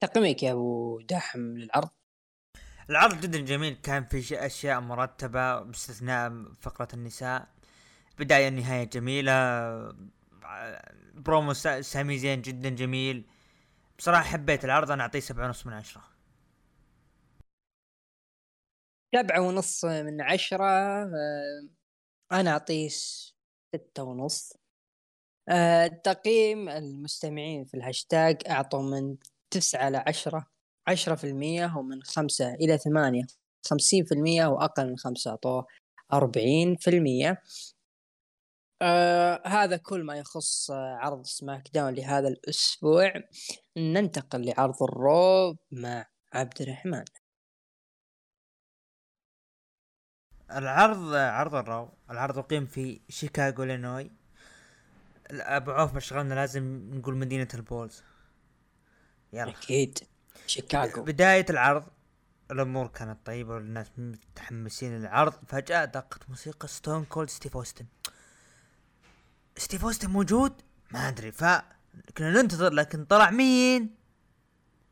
[0.00, 1.90] تقييمك يا أبو داحم للعرض.
[2.90, 3.74] العرض جدا جميل.
[3.74, 7.48] كان في أشياء مرتبة باستثناء فقرة النساء.
[8.18, 9.32] بداية نهايه جميلة.
[11.14, 13.28] برومو سامي زين جدا جميل.
[13.98, 14.90] بصراحة حبيت العرض.
[14.90, 16.02] أنا أعطيه سبعة ونص من عشرة.
[19.14, 20.64] سبعة ونص من عشرة.
[21.04, 21.68] آه،
[22.32, 24.52] أنا أعطيه ستة ونص.
[25.48, 28.42] آه، تقييم المستمعين في الهاشتاج.
[28.48, 29.16] أعطوا من
[29.50, 30.46] تسعة لعشرة
[30.88, 33.24] عشرة في المية ومن خمسة إلى ثمانية
[33.66, 35.66] خمسين في المية وأقل من خمسة أعطوه
[36.12, 37.42] أربعين في المية.
[38.82, 43.12] آه هذا كل ما يخص عرض SmackDown لهذا الأسبوع.
[43.76, 47.04] ننتقل لعرض ال Raw مع عبد الرحمن.
[50.50, 54.10] العرض عرض ال Raw العرض أقيم في شيكاغو إلينوي
[55.30, 58.02] أبو عوف مشغلنا لازم نقول مدينة ال Bulls.
[59.32, 59.50] يلا.
[59.50, 59.98] أكيد.
[60.46, 61.02] شيكاغو.
[61.02, 61.84] بداية العرض
[62.50, 65.34] الأمور كانت طيبة والناس متحمسين للعرض.
[65.46, 67.84] فجأة دقت موسيقى ستون كولد ستيف اوستن
[69.56, 70.52] ستيف اوستن موجود؟
[70.90, 71.32] ما أدري.
[71.32, 71.44] ف
[72.18, 73.94] كنا ننتظر لكن طلع مين؟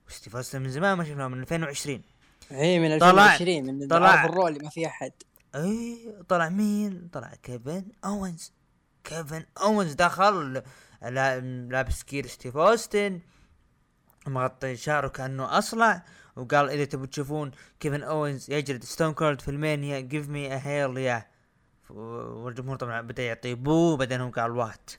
[0.09, 2.03] ستيف اوستن من زمان ما شفناه من 2020
[2.51, 4.25] اي من 2020 من طلع.
[4.25, 5.13] ال Raw اللي ما في أحد.
[5.55, 8.53] اي طلع مين؟ طلع كيفن أوينز.
[9.05, 10.63] كيفن أوينز دخل
[11.71, 13.21] لابس gear ستيف اوستن
[14.29, 16.05] مغطي شعره كأنه أصلع
[16.37, 20.61] وقال إذا تبوا تشوفون كيفن أوينز يجلد ستون كولد في ال Mania give me a
[20.65, 21.27] hell yeah.
[21.91, 24.91] والجمهور طبعا بدأ يعطي boo بعدين هو قال what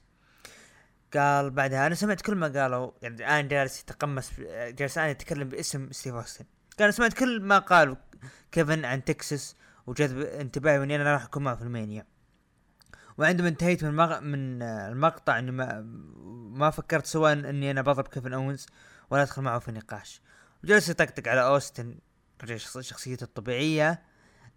[1.13, 5.91] قال بعدها أنا سمعت كل ما قالوا يعني الان جالس يتقمص جالس الان يتكلم باسم
[5.91, 6.45] ستيف أوستن.
[6.79, 7.97] قال سمعت كل ما قال
[8.51, 9.55] كيفن عن تكساس
[9.87, 12.05] وجذب انتباهي اني أنا راح أكون معه في ال Mania.
[13.17, 14.23] وعندما انتهيت من.
[14.23, 15.81] من المقطع اني ما
[16.49, 18.65] ما فكرت سواء إني أنا بضرب كيفن اونز
[19.09, 20.21] ولا أدخل معه في نقاش.
[20.63, 21.95] وجلس يطقطق على أوستن
[22.43, 24.03] رجع شخصيته الطبيعية.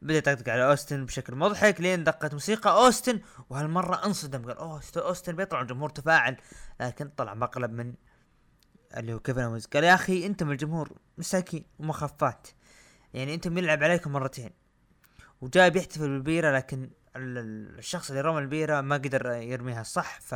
[0.02, 5.36] بدأ يطقطق على أوستن بشكل مضحك لين دقت موسيقى أوستن وهالمرة انصدم قال أوه أوستن
[5.36, 6.36] بيطلع الجمهور تفاعل.
[6.80, 7.94] لكن طلع مقلب من
[8.96, 12.48] اللي هو كيفن اوز قال يا أخي أنتم الجمهور مساكين ومخفات.
[13.14, 14.50] يعني أنتم يلعب عليكم مرتين.
[15.40, 20.34] وجاي بيحتفل بالبيرة لكن الشخص اللي رمى البيرة ما قدر يرميها صح؟ ف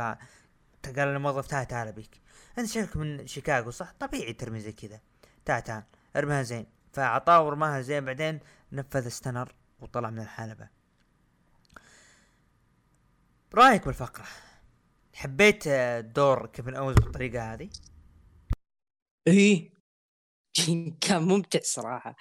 [0.95, 2.21] قال للموظف تعال تعال بيك.
[2.57, 5.01] انت شكلك من شيكاغو صح؟ طبيعي ترمي زي كذا.
[5.45, 5.83] تعال تعال
[6.15, 6.65] ارميها زين.
[6.93, 8.39] فاعطاه ورماها زين بعدين
[8.71, 10.69] نفذ stunner وطلع من الحلبة.
[13.55, 14.25] رأيك بالفقرة؟
[15.13, 15.67] حبيت
[16.15, 17.69] دور كيفن أوينز بالطريقة هذه؟
[19.27, 19.71] إيه
[21.01, 22.15] كان ممتع صراحة.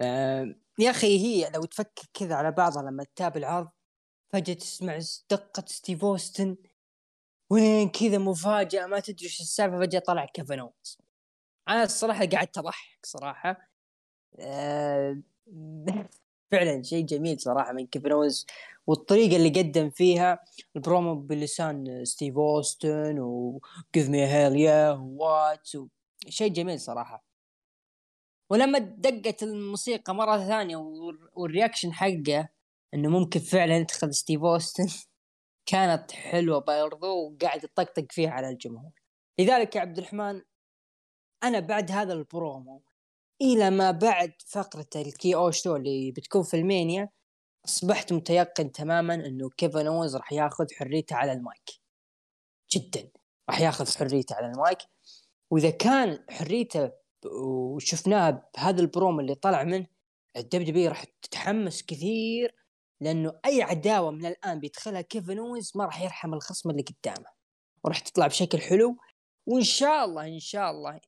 [0.00, 3.70] آه يا أخي هي لو تفكر كذا على بعضها لما تتابع العرض
[4.32, 4.98] فجأة تسمع
[5.30, 6.56] دقة ستيف أوستن
[7.54, 10.98] وين كذا مفاجأة ما تدري إيش السالفة فجأة طلع كيفن أوينز
[11.68, 13.70] أنا الصراحة قعدت أضحك صراحة.
[14.40, 15.22] آه
[16.52, 18.46] فعلا شيء جميل صراحة من كيفن أوينز
[18.86, 20.44] والطريقة اللي قدم فيها.
[20.76, 25.68] البرومو بلسان ستيف أوستن و give me a hell yeah what
[26.28, 27.24] شيء جميل صراحة.
[28.50, 30.76] ولما دقت الموسيقى مرة ثانية
[31.34, 32.48] وال reaction حقه
[32.94, 34.88] إنه ممكن فعلا يدخل ستيف أوستن.
[35.66, 38.92] كانت حلوة برضو وقاعد يطقطق فيها على الجمهور.
[39.38, 40.42] لذلك يا عبد الرحمن
[41.42, 42.82] أنا بعد هذا البرومو
[43.42, 47.08] إلى ما بعد فقرة ال KO show اللي بتكون في ال Mania
[47.64, 51.70] أصبحت متيقن تماما إنه كيفن أوينز راح ياخذ حريته على المايك.
[52.70, 53.10] جدا
[53.48, 54.78] راح ياخذ حريته على المايك.
[55.50, 56.92] وإذا كان حريته
[57.26, 59.86] وشفناها بهذا البروم اللي طلع منه
[60.36, 62.54] الدب دبي راح تتحمس كثير
[63.00, 67.26] لأنه أي عداوة من الآن بيدخلها كيفن أوينز ما راح يرحم الخصم اللي قدامه
[67.84, 68.96] وراح تطلع بشكل حلو
[69.46, 71.00] وإن شاء الله إن شاء الله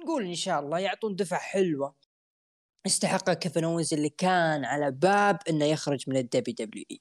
[0.00, 1.94] نقول إن شاء الله يعطون دفعة حلوة
[2.86, 7.00] استحقها كيفن أوينز اللي كان على باب إنه يخرج من ال WWE.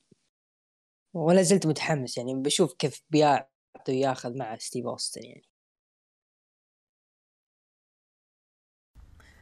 [1.14, 3.48] ولا زلت متحمس يعني بشوف كيف بيعطي
[3.90, 5.52] وياخذ مع ستيف أوستن يعني.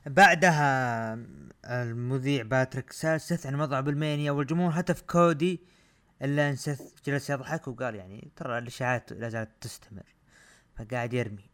[0.05, 1.15] بعدها
[1.65, 5.61] المذيع باتريك سيث عن وضعه بال Mania والجمهور هتف كودي
[6.21, 10.15] إلا إن سيث جلس يضحك وقال يعني ترى الإشاعات لا زالت تستمر
[10.75, 11.49] فقاعد يرمي.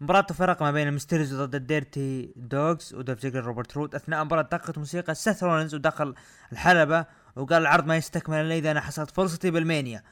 [0.00, 4.42] مباراة فرق ما بين المستيريوز ضد ال Dirty Dawgs ودولف زيجلر روبرت رود أثناء مباراة
[4.42, 6.14] دقت موسيقى سيث رولينز ودخل
[6.52, 7.06] الحلبة
[7.36, 10.02] وقال العرض ما يستكمل إلا إذا أنا حصلت فرصتي بال Mania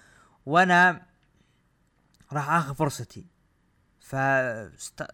[0.46, 1.06] وأنا
[2.32, 3.26] راح آخذ فرصتي.
[4.00, 5.04] ف است...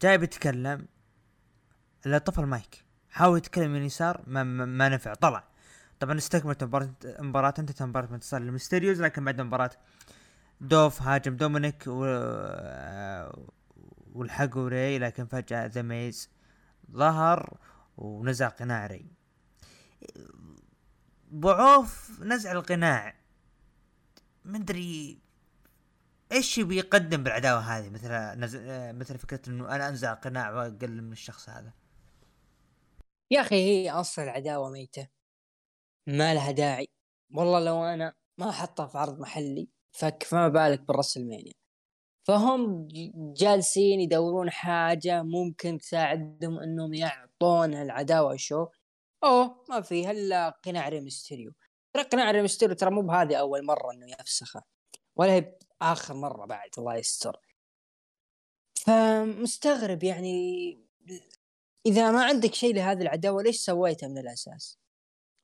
[0.00, 0.86] جاي بيتكلم
[2.06, 5.14] الا طفى المايك حاول يتكلم من اليسار ما, ما, ما نفع.
[5.14, 5.44] طلع.
[6.00, 9.70] طبعا استكملت مباراة مباراة انتهت مباراة انتصار للمستيريوز لكن بعد مباراة
[10.60, 12.04] دولف هاجم دومينيك و...
[14.12, 16.30] والحقوا ري لكن فجأة ذا ميز
[16.92, 17.58] ظهر
[17.96, 19.06] ونزع قناع ري.
[21.34, 23.14] ضعوف نزع القناع.
[24.44, 25.18] مدري
[26.32, 28.56] إيش يبي يقدم بالعداوة هذه مثل نز...
[28.98, 31.72] مثل فكرة إنه أنا أنزع قناع وأقل من الشخص هذا.
[33.30, 35.08] يا أخي هي أصلا العداوة ميتة.
[36.06, 36.88] ما لها داعي.
[37.34, 41.52] والله لو أنا ما احطها في عرض محلي فك فما بالك بالرسلمانيا.
[42.26, 42.88] فهم
[43.36, 48.66] جالسين يدورون حاجة ممكن تساعدهم إنهم يعطون العداوة شو؟
[49.24, 51.52] أوه ما في إلا قناع ري مستيريو.
[51.94, 54.62] ترى قناع ري مستيريو ترى مو بهذه أول مرة إنه يفسخه.
[55.16, 57.36] ولا هي آخر مرة بعد الله يستر.
[58.86, 60.78] فمستغرب يعني
[61.86, 64.78] إذا ما عندك شيء لهذه العداوة ليش سويتها من الأساس؟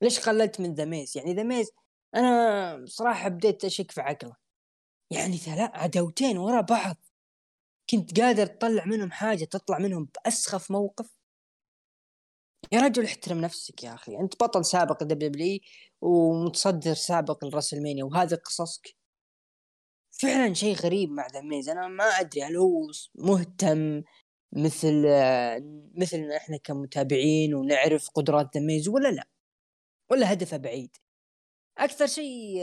[0.02, 1.70] ليش قللت من ذا ميز؟ يعني ذا ميز
[2.14, 4.36] أنا صراحة بديت أشك في عقله.
[5.10, 6.96] يعني ثلاث عداوتين ورا بعض.
[7.90, 11.16] كنت قادر تطلع منهم حاجة تطلع منهم بأسخف موقف.
[12.72, 14.16] يا رجل احترم نفسك يا أخي.
[14.18, 15.60] أنت بطل سابق دبليو
[16.00, 18.96] ومتصدر سابق الرسلمانيا وهذه قصصك.
[20.10, 21.68] فعلا شيء غريب مع ذا ميز.
[21.68, 24.02] أنا ما أدري هل هو مهتم؟
[24.52, 25.04] مثل
[25.96, 29.28] مثلنا إحنا كمتابعين ونعرف قدرات ذا ميز ولا لا؟
[30.10, 30.96] ولا هدفه بعيد؟
[31.78, 32.60] أكثر شيء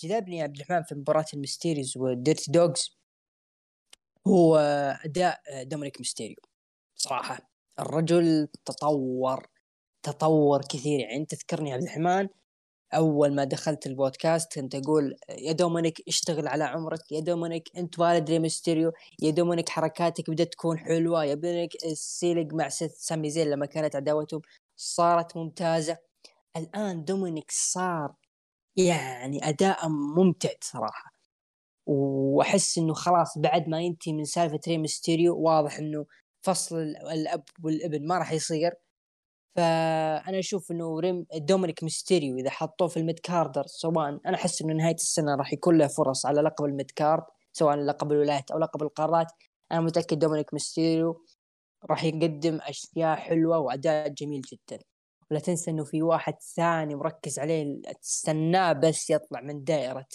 [0.00, 2.98] جذبني عبد الرحمن في مباراة الميستيريز و Dirty Dawgs
[4.26, 4.56] هو
[5.04, 6.36] أداء دومينيك ميستيريو.
[6.96, 7.50] صراحة
[7.80, 9.46] الرجل تطور
[10.02, 11.00] تطور كثير.
[11.00, 12.28] يعني تذكرني عبد الرحمن
[12.96, 18.30] أول ما دخلت البودكاست كنت أقول يا دومينيك اشتغل على عمرك يا دومينيك أنت ولد
[18.30, 23.50] ري مستيريو يا دومينيك حركاتك بدأت تكون حلوة يا دومينيك ال selling مع سامي زين
[23.50, 24.40] لما كانت عداوتهم
[24.76, 25.98] صارت ممتازة.
[26.56, 28.14] الآن دومينيك صار
[28.76, 31.12] يعني أداء ممتع صراحة.
[31.86, 36.06] وأحس إنه خلاص بعد ما ينتهي من سالفة ري ميستيريو واضح إنه
[36.42, 36.76] فصل
[37.12, 38.74] الأب والابن ما راح يصير.
[39.56, 44.62] فأنا أشوف إنه ريم دومينيك ميستيريو إذا حطوه في ال mid carder سواء أنا أحس
[44.62, 48.50] إنه نهاية السنة راح يكون له فرص على لقب ال mid card سواء لقب الولايات
[48.50, 49.26] أو لقب القارات.
[49.72, 51.24] أنا متأكد دومينيك ميستيريو
[51.90, 54.78] راح يقدم أشياء حلوة وأداء جميل جدا.
[55.30, 60.06] ولا تنسى إنه في واحد ثاني مركز عليه تستناه بس يطلع من دائرة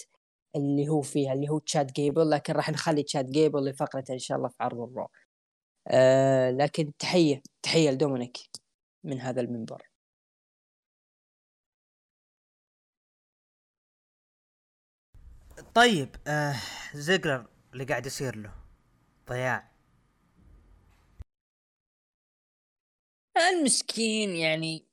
[0.56, 4.38] اللي هو فيها اللي هو تشاد جيبل لكن راح نخلي تشاد جيبل لفقرته إن شاء
[4.38, 5.08] الله في عرض الرو.
[5.88, 8.38] آه لكن تحية تحية لدومينيك.
[9.04, 9.90] من هذا المنبر.
[15.74, 16.54] طيب آه
[16.94, 18.54] زيجلر اللي قاعد يصير له
[19.28, 19.70] ضياع.
[23.36, 24.86] المسكين يعني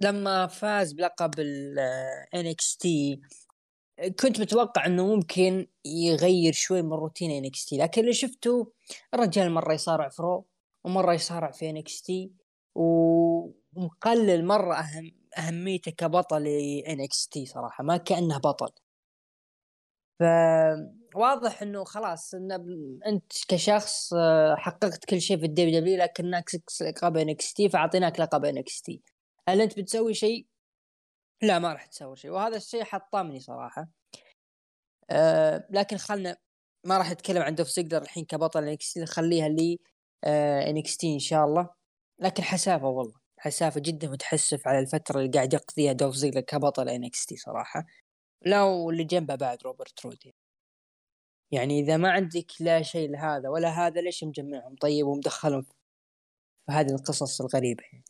[0.00, 1.78] لما فاز بلقب ال
[2.36, 2.86] NXT
[4.20, 8.72] كنت متوقع إنه ممكن يغير شوي من روتين NXT لكن اللي شفته
[9.14, 10.46] الرجال مرة يصارع في Raw
[10.84, 12.32] ومرة يصارع في NXT
[12.74, 16.46] ومقلل مرة اهم أهميته كبطل
[16.88, 18.70] NXT صراحة ما كأنه بطل.
[20.20, 22.52] فواضح إنه خلاص إن
[23.06, 28.44] أنت كشخص آه، حققت كل شيء في ال WW لكن ناقصك لقب NXT فأعطيناك لقب
[28.44, 29.02] NXT
[29.48, 30.46] هل أنت بتسوي شيء؟
[31.42, 33.88] لا ما راح تسوي شيء وهذا الشيء حطمني صراحة.
[35.10, 36.36] أه لكن خلنا
[36.84, 39.78] ما راح أتكلم عن دولف زيجلر الحين كبطل NXT خليها لي
[40.24, 41.79] أه NXT إن شاء الله.
[42.20, 43.14] لكن حسافة والله.
[43.38, 47.86] حسافة جدا متحسف على الفترة اللي قاعد يقضيها دولف زيجلر كبطل NXT صراحة.
[48.46, 50.34] لا واللي جنبه بعد روبرت رود.
[51.52, 56.90] يعني إذا ما عندك لا شيء لهذا ولا هذا ليش مجمعهم طيب ومدخلهم في هذه
[56.94, 58.04] القصص الغريبة؟ يعني.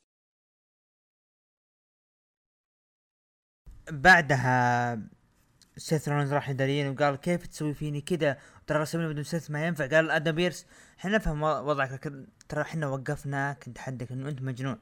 [3.90, 4.94] بعدها
[5.76, 9.86] سيث رولينز راح للإداريين وقال كيف تسوي فيني كذا ترى رسمنا بدون سيث ما ينفع.
[9.86, 10.66] قال أدم بيرس
[10.98, 14.78] إحنا نفهم وضعك لكن ترى إحنا وقفناك نتحدك إنه أنت مجنون.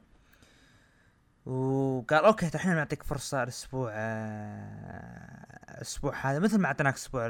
[1.45, 7.25] وقال أوكي ترى إحنا نعطيك فرصة الأسبوع آه، الأسبوع هذا مثل ما أعطيناك الأسبوع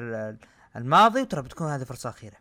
[0.76, 2.38] الماضي وترى بتكون هذه فرصة أخيرة.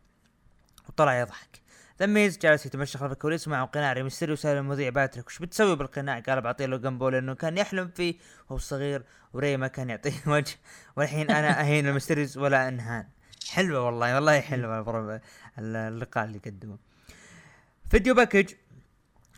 [0.89, 1.68] وطلع يضحك.
[2.01, 5.27] ذا ميز جالس يتمشى خلف الكواليس مع قناع ري مستيريو وسال المذيع باتريك.
[5.27, 8.15] وش بتسوي بالقناع؟ قال بعطيه له جنبو لأنه كان يحلم فيه.
[8.49, 10.57] وهو صغير وري ما كان يعطيه وجه.
[10.97, 13.07] والحين أنا أهين المستيريوز ولا أنهان.
[13.51, 15.21] حلوة والله والله حلوة
[15.59, 16.79] اللقاء اللي قدمه.
[17.91, 18.53] video package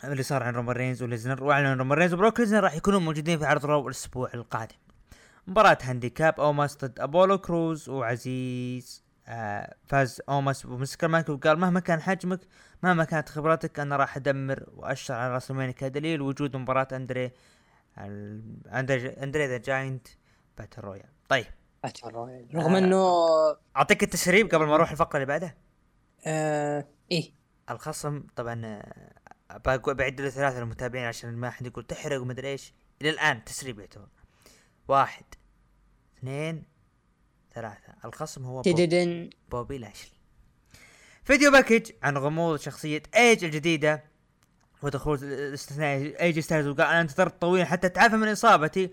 [0.03, 3.45] اللي صار عن رومان رينز وليسنر وأعلن رومان رينز وبروك ليسنر راح يكونون موجودين في
[3.45, 4.75] عرض Raw الأسبوع القادم.
[5.47, 9.10] مباراة handicap اوماس ضد أبولو كروز وعزيز.
[9.27, 12.39] آه فاز أوماس ومسك المايك وقال مهما كان حجمك
[12.83, 17.31] مهما كانت خبرتك أنا راح أدمر وأشر على راسلمانيا كدليل وجود مباراة أندري
[17.97, 20.07] أندري ذا جاينت
[20.57, 21.09] battle royal.
[21.29, 21.45] طيب.
[21.83, 22.55] battle royal.
[22.55, 23.15] رغم إنه
[23.77, 25.55] أعطيك التسريب قبل ما أروح الفقرة اللي بعدها.
[26.25, 27.33] آه إيه.
[27.69, 29.57] الخصم طبعا آه،
[29.87, 32.73] بعد له ثلاثة للمتابعين عشان ما حد يقول تحرق ومدري إيش.
[33.01, 34.07] إلى الآن تسريب يعتبر.
[34.87, 35.25] واحد
[36.17, 36.63] اثنين
[37.55, 37.93] ثلاثة.
[38.05, 40.11] الخصم هو بوبي, بوبي لاشلي.
[41.23, 44.03] video package عن غموض شخصية إيج الجديدة
[44.81, 46.67] ودخول الاستثنائي إي جي ستايلز.
[46.67, 48.91] وقال أنا انتظرت طويلا حتى اتعافى من إصابتي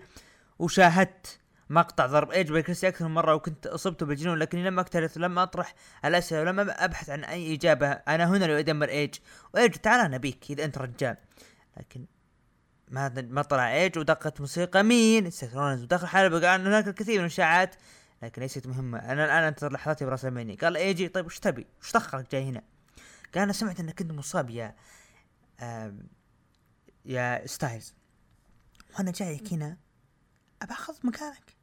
[0.59, 1.39] وشاهدت
[1.69, 5.75] مقطع ضرب إيج بالكرسي أكثر من مرة وكنت اصبت بالجنون لكني لم أكترث لم أطرح
[6.05, 7.87] الأسئلة ولم أبحث عن أي إجابة.
[7.87, 9.15] أنا هنا لادمر إيج.
[9.53, 11.17] وإيج تعال أنا بيك إذا أنت رجال.
[11.77, 12.05] لكن
[12.87, 17.75] ما ما طلع إيج ودقت موسيقى مين؟ سيث ودخل حلبة قال هناك الكثير من الإشاعات
[18.23, 18.99] لكن ليست مهمة.
[18.99, 22.61] أنا الآن أنتظر لحظاتي براسلمانيا قال إي جي طيب وش تبي؟ وش دخلك جاي هنا؟
[23.33, 24.75] قال أنا سمعت إنك كنت مصاب يا
[27.05, 27.93] يا ستايلز.
[28.95, 29.77] وأنا جايك هنا
[30.61, 31.55] ابى أخذ مكانك.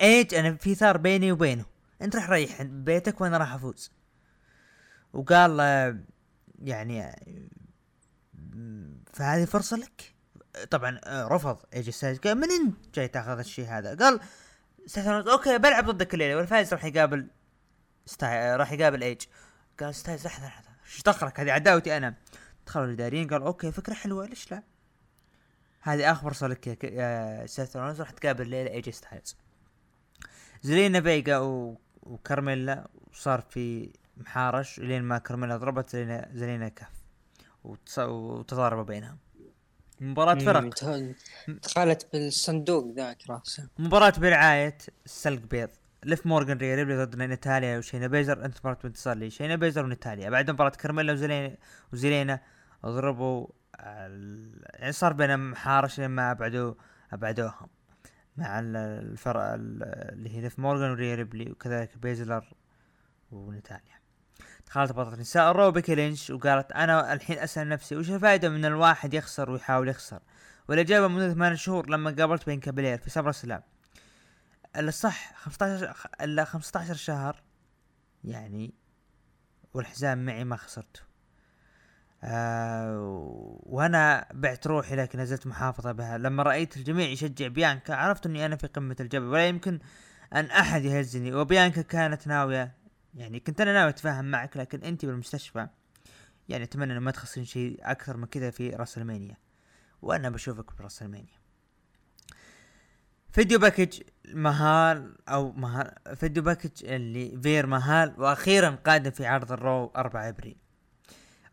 [0.00, 1.64] إيج أنا في ثار بيني وبينه.
[2.02, 3.90] أنت راح ريح بيتك وأنا راح أفوز.
[5.12, 5.60] وقال
[6.58, 7.16] يعني
[9.12, 10.14] فهذه فرصة لك؟
[10.70, 12.18] طبعا رفض إي جي ستايلز.
[12.18, 14.20] قال من أنت جاي تاخذ الشيء هذا؟ قال
[14.86, 17.30] ستايلز أوكي بلعب ضدك الليلة والفايز راح يقابل
[18.06, 19.22] ستاي راح يقابل ايج
[19.80, 20.68] قال ستايلز لحظة لحظة.
[20.86, 22.14] إيش دخلك هذه؟ عداوتي أنا.
[22.66, 24.62] دخلوا الإداريين قال أوكي فكرة حلوة ليش لا؟
[25.80, 29.36] هذه آخر فرصه لك يا سيث راح تقابل الليلة إي جي ستايلز.
[30.62, 31.80] زلينا فيجا و...
[32.02, 36.90] وكارميلا وصار في محارش لين ما كارميلا ضربت زلينا زلينا كف.
[37.64, 37.98] وتص...
[37.98, 39.18] وتضاربوا بينهم.
[40.00, 40.74] مباراة فرق.
[41.48, 43.68] دخلت بالصندوق ذاك راسه.
[43.78, 45.68] مباراة برعاية سلق بيض.
[46.04, 48.44] ليف مورجان ريا ريبلي ضد ناتاليا وشاينا بيزلر.
[48.44, 51.56] انتهت مباراة بانتصار لي شاينا بيزلر وناتاليا بعد مباراة كارميلا وزلينا
[51.92, 52.40] وزلينا
[52.86, 53.46] ضربوا
[53.78, 56.74] يعني صار بينهم محارش لين ما ابعدوا
[57.12, 57.68] ابعدوهم
[58.36, 62.54] مع الفرق اللي هي ليف مورغان وريا ريبلي وكذلك بيزلر
[63.32, 64.03] ونتاليا.
[64.66, 69.14] دخلت بطلة نساء Raw بيكي لينش وقالت أنا الحين أسأل نفسي وش الفائدة من الواحد
[69.14, 70.20] يخسر ويحاول يخسر؟
[70.68, 73.62] والاجابه منذ ثمان شهور لما قابلت بين كابلير في سمر سلام
[74.76, 77.42] الصح 15 الا 15 شهر
[78.24, 78.74] يعني
[79.74, 81.00] والحزام معي ما خسرته.
[82.24, 86.18] آه وأنا بعت روحي لكن نزلت محافظة بها.
[86.18, 89.78] لما رأيت الجميع يشجع بيانكا عرفت إني أنا في قمة الجبل ولا يمكن
[90.34, 91.34] أن أحد يهزني.
[91.34, 92.74] وبيانكا كانت ناوية
[93.14, 95.68] يعني كنت أنا ناوي أتفاهم معك لكن أنت بالمستشفى
[96.48, 99.36] يعني أتمنى إنه ما تخسرين شيء أكثر من كذا في راسلمانيا
[100.02, 101.44] وأنا بشوفك براسلمانيا
[103.34, 109.62] video package مهان أو مهان video package اللي فير مهان وأخيرا قادم في عرض ال
[109.62, 110.56] Raw 4 أبريل.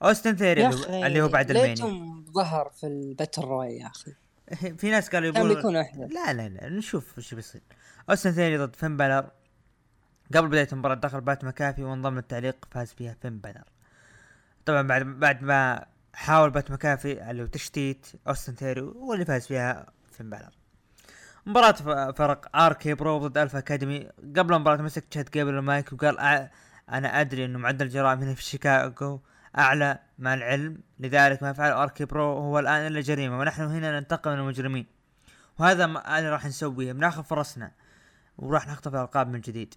[0.03, 4.15] أوستن ثيوري اللي هو بعد ليتهم ظهر في ال battle royal يا أخي.
[4.79, 7.61] في ناس قالوا أحلى لا لا لا نشوف وش بيصير.
[8.09, 9.31] أوستن ثيوري ضد فين بالر؟
[10.35, 13.63] قبل بداية المباراة دخل بات مكافي وانضم للتعليق فاز فيها فين بالر
[14.65, 19.85] طبعا بعد بعد ما حاول بات مكافي هو تشتيت أوستن ثيوري هو اللي فاز فيها
[20.11, 20.49] فين بالر
[21.45, 24.09] مباراة فرق RK-Bro ضد ألفا أكاديمي.
[24.37, 26.19] قبل المباراة مسك تشات قبل المايك وقال
[26.89, 29.21] أنا أدري إنه معدل الجرائم هنا في شيكاغو
[29.57, 34.39] أعلى مع العلم لذلك ما يفعله RK-Bro هو الآن إلا جريمة ونحن هنا ننتقم من
[34.39, 34.85] المجرمين.
[35.59, 37.71] وهذا ما اللي راح نسويه بناخذ فرصنا
[38.37, 39.75] وراح نخطف الالقاب من جديد.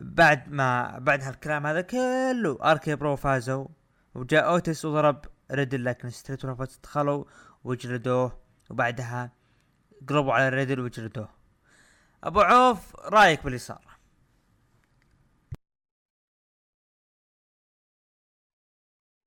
[0.00, 3.66] بعد ما بعد هالكلام هذا كله RK-Bro فازوا
[4.14, 7.24] وجاء اوتيس وضرب ريدل لكن Street Profits دخلوا
[7.64, 9.32] وجلدوه وبعدها
[10.08, 11.28] قلبوا على ريدل وجلدوه.
[12.24, 13.90] أبو عوف رأيك باللي صار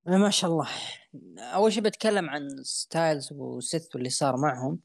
[0.06, 0.70] ما شاء الله.
[1.40, 4.80] أول شيء بتكلم عن ستايلز وسيث واللي صار معهم.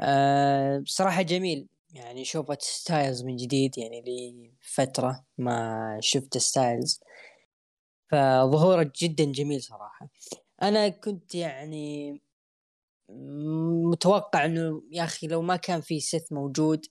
[0.00, 1.68] أه بصراحة جميل.
[1.96, 7.00] يعني شوفت ستايلز من جديد يعني لي فترة ما شفت ستايلز
[8.10, 10.08] فظهوره جدا جميل صراحة.
[10.62, 12.20] أنا كنت يعني
[13.90, 16.86] متوقع إنه يا أخي لو ما كان في سيث موجود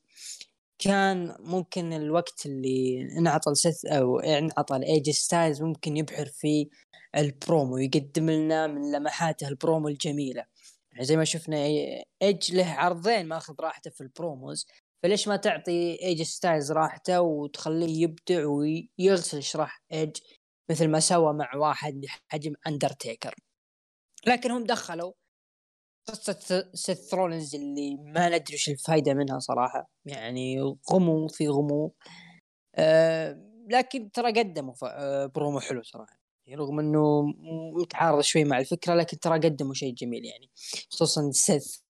[0.80, 6.70] كان ممكن الوقت اللي انعطى لسيث أو انعطى لاي جي ستايلز ممكن يبحر في
[7.16, 10.46] البرومو يقدم لنا من لمحاته البرومو الجميلة.
[10.92, 11.58] يعني زي ما شفنا
[12.22, 14.68] أيج له عرضين ماخذ راحته في ال promos.
[15.06, 20.18] فليش ما تعطي اي جي ستايلز راحته وتخليه يبدع ويغسل شراع ايج
[20.70, 23.36] مثل ما سوى مع واحد بحجم اندرتيكر
[24.28, 25.14] لكن هم دخلوا
[26.08, 29.92] قصة سيث رولينز اللي ما ندري وش الفايدة منها صراحة.
[30.06, 31.96] يعني غموض في غموض.
[32.76, 36.20] أه لكن ترى قدموا أه برومو حلو صراحة.
[36.46, 37.24] يعني رغم إنه
[37.82, 40.50] متعارض شوي مع الفكرة لكن ترى قدموا شيء جميل يعني.
[40.92, 41.85] خصوصا سيث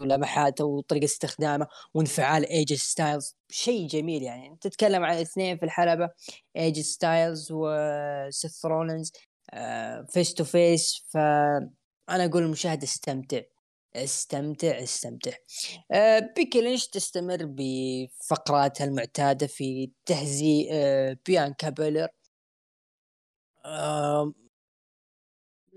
[0.00, 4.58] ولمحاته وطريقة استخدامه وانفعال اي جي ستايلز شيء جميل يعني.
[4.60, 6.10] تتكلم عن اثنين في الحلبة
[6.56, 9.12] اي جي ستايلز وسيث رولينز
[10.12, 11.16] face to face ف
[12.10, 13.40] أنا أقول المشاهد استمتع
[13.96, 15.32] استمتع استمتع.
[15.92, 22.08] آه بيكي لينش تستمر بفقراتها المعتادة في تهزيء آه بيانكا بيلير.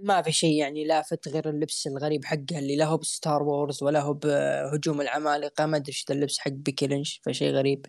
[0.08, 4.02] ما في شيء يعني لافت غير اللبس الغريب حقها اللي لا هو بستار وورز ولا
[4.02, 7.86] هو بهجوم العمالقة ما أدري اللبس حق بيكي لينش فشيء غريب.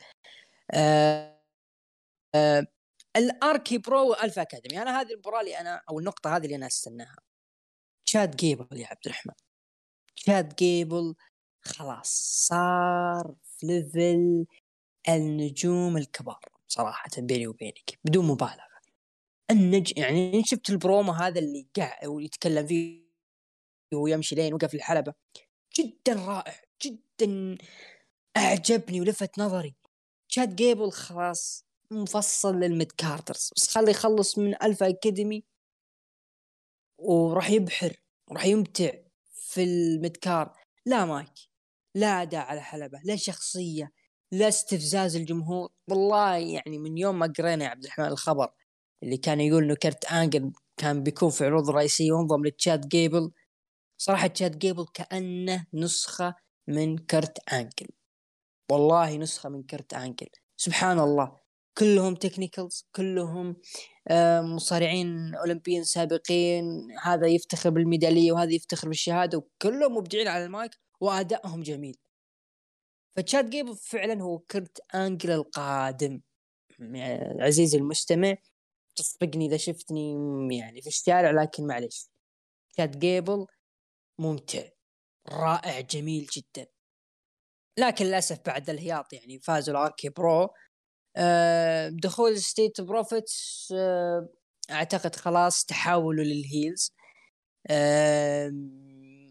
[0.73, 1.43] آه
[2.35, 2.67] آه
[3.17, 4.83] الار كي برو والفا أكاديمي.
[4.83, 7.17] أنا هذه المباراه اللي أنا أو النقطة هذه اللي أنا أستناها.
[8.07, 9.35] تشاد جيبل يا عبد الرحمن.
[10.17, 11.15] تشاد جيبل
[11.63, 12.11] خلاص
[12.49, 14.47] صار في level
[15.09, 18.68] النجوم الكبار صراحة بيني وبينك بدون مبالغة.
[19.51, 23.09] النج يعني شفت البرومو هذا اللي قاعد ويتكلم فيه
[23.95, 25.15] ويمشي لين وقف الحلبة
[25.79, 27.59] جدا رائع جدا
[28.37, 29.75] أعجبني ولفت نظري.
[30.29, 35.45] تشاد جيبل خلاص مفصل لل mid-carders بس خلي يخلص من الفا اكاديمي
[36.99, 37.97] وراح يبحر
[38.31, 38.91] وراح يمتع
[39.33, 40.57] في ال mid-card
[40.87, 41.33] لا مايك
[41.95, 43.93] لا أداء على حلبة لا شخصية
[44.33, 45.71] لا استفزاز الجمهور.
[45.89, 48.51] والله يعني من يوم ما قرينا يا عبد الرحمن الخبر
[49.03, 53.31] اللي كان يقول إنه كرت آنجل كان بيكون في عروض رئيسية وانضم لتشاد جيبل.
[53.99, 56.35] صراحة تشاد جيبل كأنه نسخة
[56.69, 57.89] من كرت آنجل.
[58.73, 60.29] والله نسخة من كرت آنجل.
[60.57, 61.37] سبحان الله.
[61.79, 63.57] كلهم technicals كلهم
[64.09, 66.65] آه، مصارعين أولمبيين سابقين.
[67.03, 71.97] هذا يفتخر بالميدالية وهذا يفتخر بالشهادة وكلهم مبدعين على المايك وأدائهم جميل.
[73.17, 76.21] فتشاد جيبل فعلا هو كرت آنجل القادم.
[77.41, 78.37] عزيزي المستمع.
[78.99, 80.13] تصدقني إذا شفتني
[80.59, 82.11] يعني في الشارع لكن معلش
[82.73, 83.47] تشاد جيبل
[84.19, 84.63] ممتع
[85.33, 86.67] رائع جميل جدا.
[87.79, 90.49] لكن للأسف بعد الهياط يعني فازوا الآر كي برو.
[91.17, 94.29] آه، دخول ستريت بروفيتس آه،
[94.71, 96.93] أعتقد خلاص تحولوا لل heels.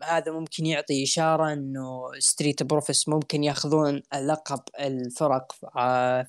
[0.04, 5.52] هذا ممكن يعطي إشارة إنه ستريت بروفيتس ممكن ياخذون لقب الفرق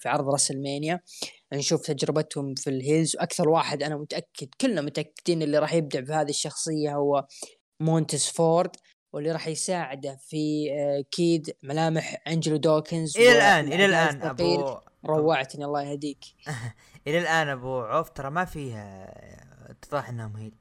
[0.00, 1.00] في عرض راسلمانيا
[1.52, 6.30] نشوف تجربتهم في ال heels وأكثر واحد أنا متأكد كلنا متأكدين اللي راح يبدع بهذه
[6.30, 7.26] الشخصية هو
[7.80, 8.76] مونتس فورد
[9.12, 10.68] واللي راح يساعده في
[11.00, 16.24] أكيد ملامح أنجلو دوكنز إلى الآن إلى الآن ابو روعتني الله يهديك.
[17.06, 19.10] إلى الآن أبو عوف ترى ما فيها
[19.70, 20.54] اتضح انهم هيل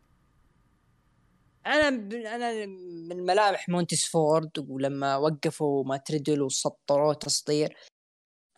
[1.65, 1.88] أنا
[2.35, 2.65] أنا
[3.09, 7.77] من ملامح مونتس فورد ولما وقفوا مات ريدل وسطروه تسطير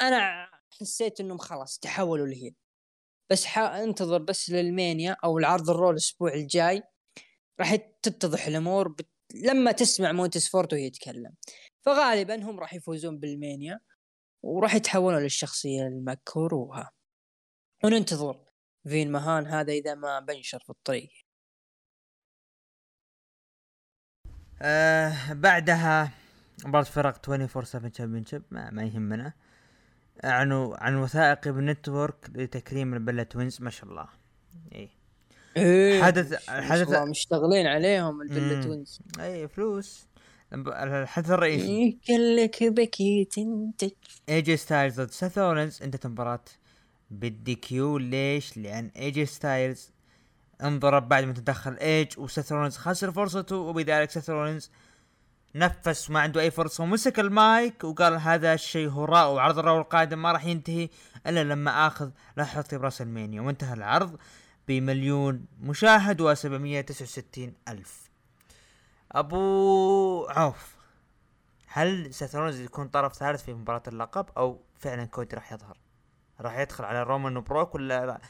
[0.01, 2.55] أنا حسيت إنهم خلاص تحولوا ل heel.
[3.31, 6.83] بس انتظر بس للمانيا أو العرض الرو الأسبوع الجاي.
[7.59, 9.07] راح تتضح الأمور بت...
[9.33, 11.35] لما تسمع مونتس فورد وهي يتكلم
[11.85, 13.79] فغالبا هم راح يفوزون بالمانيا
[14.43, 16.89] وراح يتحولون للشخصية المكروهة.
[17.83, 18.45] وننتظر
[18.87, 21.09] فين مهان هذا إذا ما بنشر في الطريق.
[24.61, 26.11] آه بعدها
[26.65, 29.33] مباراة فرق 24 7 championship ما, ما يهمنا.
[30.23, 34.07] عن عن وثائقي بال network لتكريم البلا توينز ما شاء الله.
[34.71, 34.89] إيه.
[35.57, 40.07] إيه حدث حدث مشتغلين عليهم البلا توينز اي فلوس.
[40.53, 41.99] الحدث الرئيسي.
[42.09, 43.91] لك بكي تنتج
[44.29, 46.45] اي جي ستايلز ضد سيث رولنز انتهت المباراة
[47.11, 49.91] بال DQ ليش؟ لأن اي جي ستايلز
[50.63, 54.71] انضرب بعد ما تدخل ايج وسيث رولنز خسر فرصته وبذلك سيث رولنز
[55.55, 60.31] نفس ما عنده أي فرصة ومسك المايك وقال هذا الشيء هراء وعرض الرو القادم ما
[60.31, 60.89] راح ينتهي
[61.27, 64.17] إلا لما آخذ لحظتي براسلمانيا وانتهى العرض
[64.67, 68.09] بمليون مشاهد و 769 ألف
[69.11, 70.75] أبو عوف
[71.67, 75.77] هل سيث رولنز يكون طرف ثالث في مباراة اللقب أو فعلا كودي راح يظهر؟
[76.41, 78.21] راح يدخل على رومان بروك ولا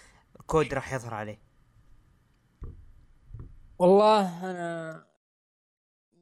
[0.47, 1.39] كودي راح يظهر عليه؟
[3.79, 5.08] والله أنا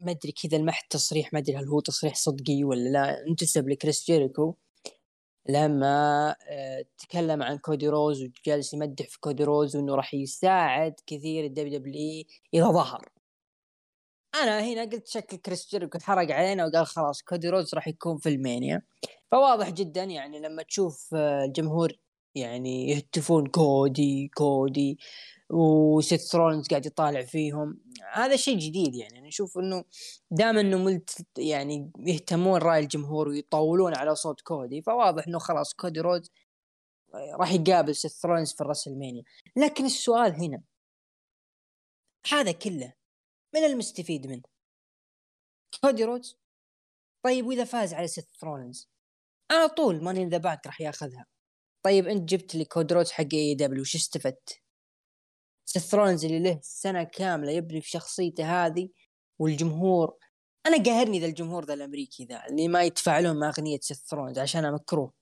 [0.01, 4.05] ما أدري كذا المحت تصريح ما أدري هل هو تصريح صدقي ولا لا انتسب لكريس
[4.05, 4.55] جيريكو
[5.49, 11.45] لما آه، تكلم عن كودي رودز وجالس يمدح في كودي رودز وإنه راح يساعد كثير
[11.45, 12.23] ال WWE
[12.53, 13.09] إذا ظهر.
[14.35, 18.29] أنا هنا قلت شكل كريس جيريكو حرق علينا وقال خلاص كودي رودز راح يكون في
[18.29, 18.81] WrestleMania.
[19.31, 21.93] فواضح جدا يعني لما تشوف آه، الجمهور
[22.35, 24.99] يعني يهتفون كودي كودي
[25.49, 27.79] وسيث رولنز قاعد يطالع فيهم.
[28.13, 29.19] هذا شيء جديد يعني.
[29.19, 29.83] أنا أشوف إنه
[30.31, 35.99] دام إنه ملت يعني يهتمون رأي الجمهور ويطولون على صوت كودي فواضح إنه خلاص كودي
[35.99, 36.27] رودز
[37.13, 39.23] راح يقابل سيث رولنز في ال WrestleMania.
[39.55, 40.61] لكن السؤال هنا
[42.31, 42.93] هذا كله
[43.55, 44.43] من المستفيد منه؟
[45.81, 46.37] كودي رودز؟
[47.23, 48.89] طيب وإذا فاز على سيث رولنز
[49.51, 51.25] على طول Money in the Bank راح ياخذها.
[51.83, 54.66] طيب أنت جبت لي كودي رودز حق AEW وش استفدت؟
[55.69, 58.89] سيث رولنز اللي له سنة كاملة يبني في شخصيته هذه
[59.39, 60.15] والجمهور
[60.65, 64.73] أنا قاهرني ذا الجمهور ذا الأمريكي ذا اللي ما يدفع لهم أغنية سيث رولنز عشان
[64.73, 65.13] مكروه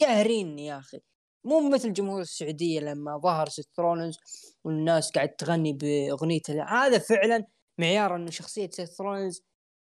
[0.00, 1.00] قاهريني يا أخي.
[1.44, 4.18] مو مثل جمهور السعودية لما ظهر سيث رولنز
[4.64, 6.64] والناس قاعد تغني بأغنيته.
[6.64, 7.46] هذا فعلا
[7.78, 9.42] معيار إنه شخصية سيث رولنز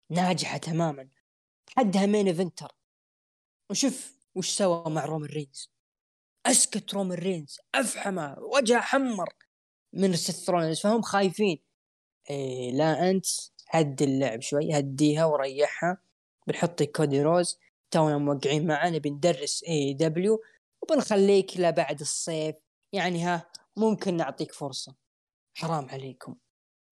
[0.09, 1.09] ناجحة تماما.
[1.77, 2.71] حدها main eventer
[3.69, 5.71] وشوف وش سوى مع رومان رينز.
[6.45, 7.59] أسكت رومان رينز.
[7.75, 8.35] أفحمه.
[8.39, 9.29] وجهه حمر.
[9.93, 11.63] من سيث رولنز فهم خايفين.
[12.29, 13.25] إيه لا أنت
[13.69, 15.97] هدي اللعب شوي هديها وريحها.
[16.47, 17.59] بنحط كودي رودز.
[17.91, 20.43] تونا موقعين معنا بندرس AEW
[20.81, 22.55] وبنخليك لبعد الصيف.
[22.93, 24.95] يعني ها ممكن نعطيك فرصة.
[25.53, 26.35] حرام عليكم.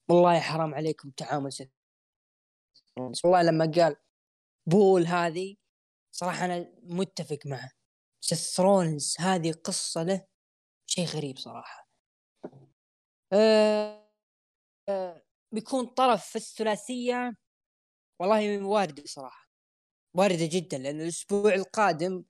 [0.10, 1.72] والله حرام عليكم تعامل سيث
[3.24, 3.96] والله لما قال
[4.66, 5.56] بول هذه
[6.12, 7.72] صراحة أنا متفق معه.
[8.22, 8.60] سيث
[9.20, 10.26] هذه قصة له
[10.86, 11.89] شيء غريب صراحة.
[15.54, 17.34] بيكون طرف في الثلاثية
[18.20, 19.50] والله واردة صراحة
[20.14, 22.24] واردة جدا لأن الأسبوع القادم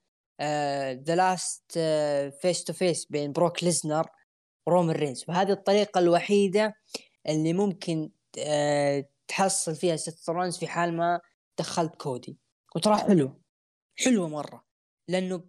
[1.06, 1.72] ذا last
[2.42, 4.06] face to face بين بروك ليزنر
[4.66, 5.24] ورومان رينز.
[5.28, 6.74] وهذه الطريقة الوحيدة
[7.28, 11.20] اللي ممكن آه تحصل فيها سيث رولنز في حال ما
[11.58, 12.38] دخلت كودي.
[12.76, 13.42] وترى حلو
[14.04, 14.64] حلوة مرة
[15.08, 15.44] لأنه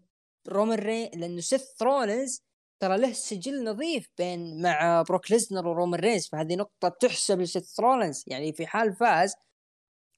[0.47, 2.43] رومان رين لأنه سيث رولنز
[2.81, 8.23] ترى له سجل نظيف بين مع بروك ليزنر ورومان رينز فهذه نقطة تحسب لسيث رولنز
[8.27, 9.35] يعني في حال فاز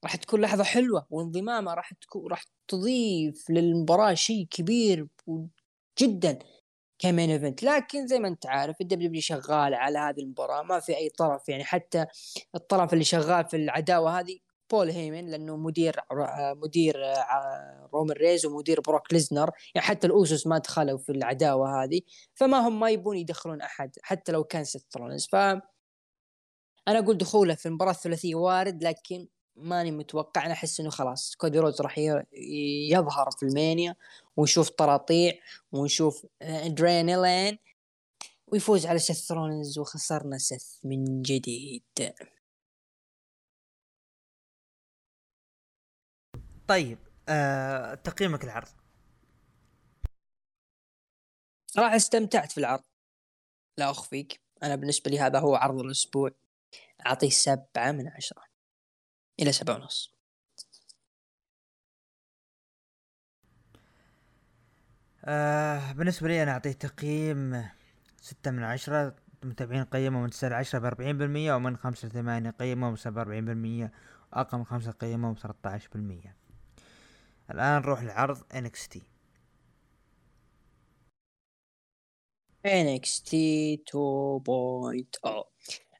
[0.04, 5.06] راح تكون لحظة حلوة وانضمامه راح تكون راح تضيف للمباراة شيء كبير
[5.98, 6.38] جدا
[6.98, 7.62] ك main event.
[7.62, 11.48] لكن زي ما أنت عارف ال WWE شغال على هذه المباراة ما في أي طرف.
[11.48, 12.06] يعني حتى
[12.54, 14.38] الطرف اللي شغال في العداوة هذه
[14.70, 16.00] بول هيمن لأنه مدير
[16.62, 16.96] مدير
[17.92, 22.00] رومان رينز ومدير بروك ليزنر يعني حتى الأوسوس ما دخلوا في العداوة هذه
[22.34, 24.98] فما هم ما يبون يدخلون أحد حتى لو كان سيث
[25.32, 25.34] ف
[26.88, 30.46] أنا أقول دخوله في المباراة الثلاثية وارد لكن ماني متوقع.
[30.46, 31.98] أنا أحس إنه خلاص كودي رودز راح
[32.90, 33.96] يظهر في WrestleMania
[34.36, 35.32] ونشوف طراطيع
[35.72, 37.58] ونشوف ادرينالين
[38.46, 41.82] ويفوز على سيث رولنز وخسرنا سيث من جديد.
[46.68, 46.98] طيب
[47.28, 48.68] آه، تقييمك العرض
[51.66, 52.82] صراحة استمتعت في العرض.
[53.78, 56.30] لا أخفيك أنا بالنسبة لي هذا هو عرض الأسبوع.
[57.06, 58.42] أعطيه سبعة من عشرة
[59.40, 60.14] إلى سبعة ونص.
[65.24, 67.68] آه بالنسبة لي أنا أعطيه تقييم
[68.20, 73.18] ستة من عشرة متابعين قيموا من تسعة عشرة بأربعين بالمية ومن خمسة لثمانية قيموا بسبعة
[73.18, 73.92] وأربعين بالمية
[74.32, 76.43] وأقل من خمسة قيموا بثلاثة عشر بالمية.
[77.50, 78.98] الآن نروح لعرض NXT
[82.66, 83.30] NXT
[83.84, 85.44] 2.0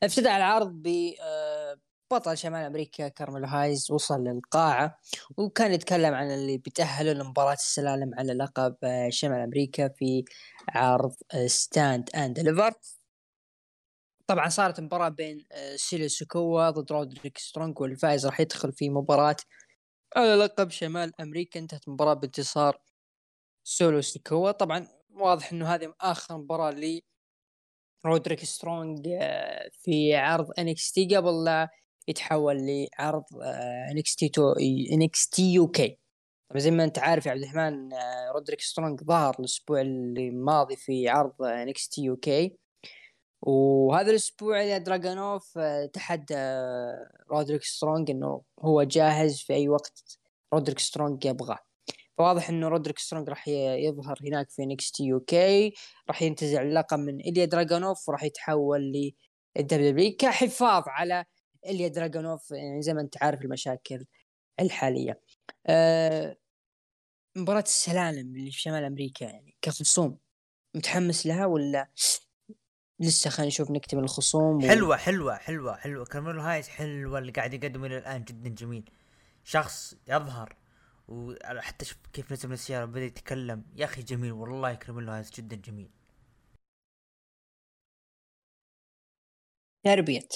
[0.03, 1.79] افتتح العرض ب آه،
[2.11, 4.99] بطل شمال أمريكا كارميلو هايز وصل للقاعة
[5.37, 10.25] وكان يتكلم عن اللي بيتاهلوا لمباراة السلالم على لقب آه، شمال أمريكا في
[10.69, 11.15] عرض
[11.47, 12.73] Stand and Deliver
[14.27, 19.37] طبعا صارت مباراة بين آه، سولو سيكوا ضد رودريك سترونج والفائز راح يدخل في مباراة
[20.17, 22.79] على لقب شمال أمريكا انتهت المباراه بانتصار
[23.65, 27.03] سولو سيكوا طبعا واضح إنه هذه آخر مباراة لي
[28.07, 31.69] رودريك سترونج آه، في عرض NXT قبل لا
[32.09, 33.25] يتحول لعرض
[33.91, 34.53] NXT تو
[34.93, 35.99] NXT UK
[36.51, 41.09] طبعا زي ما أنت عارف يا عبد الرحمن آه، رودريك سترونج ظهر الأسبوع الماضي في
[41.09, 42.57] عرض NXT UK
[43.47, 46.35] وهذا الأسبوع دراجونوف آه، تحدى
[47.31, 50.19] رودريك سترونج إنه هو جاهز في أي وقت
[50.55, 51.59] رودريك سترونج يبغاه
[52.19, 55.75] فواضح إنه رودريك سترونج راح يظهر هناك في NXT UK
[56.09, 59.13] راح ينتزع اللقب من إليا دراجونوف وراح يتحول
[59.57, 61.25] لل WWE كحفاظ على
[61.67, 64.05] إليا دراجونوف يعني زي ما أنت عارف المشاكل
[64.61, 65.21] الحالية.
[65.67, 66.37] أه
[67.37, 70.19] مباراة السلالم اللي في شمال أمريكا يعني كخصوم
[70.75, 71.89] متحمس لها ولا
[73.01, 74.69] لسه خلينا نشوف نكتب الخصوم و...
[74.69, 76.05] حلوة حلوة حلوة حلوة.
[76.05, 78.91] كارميلو هايس حلوة اللي قاعد يقدم إلى الآن جدا جميل.
[79.45, 80.57] شخص يظهر
[81.09, 83.65] وحتى شوف كيف نزل من السياره بدأ يتكلم.
[83.77, 85.91] يا أخي جميل والله كارميلو هايس جدا جميل.
[89.85, 90.29] تربية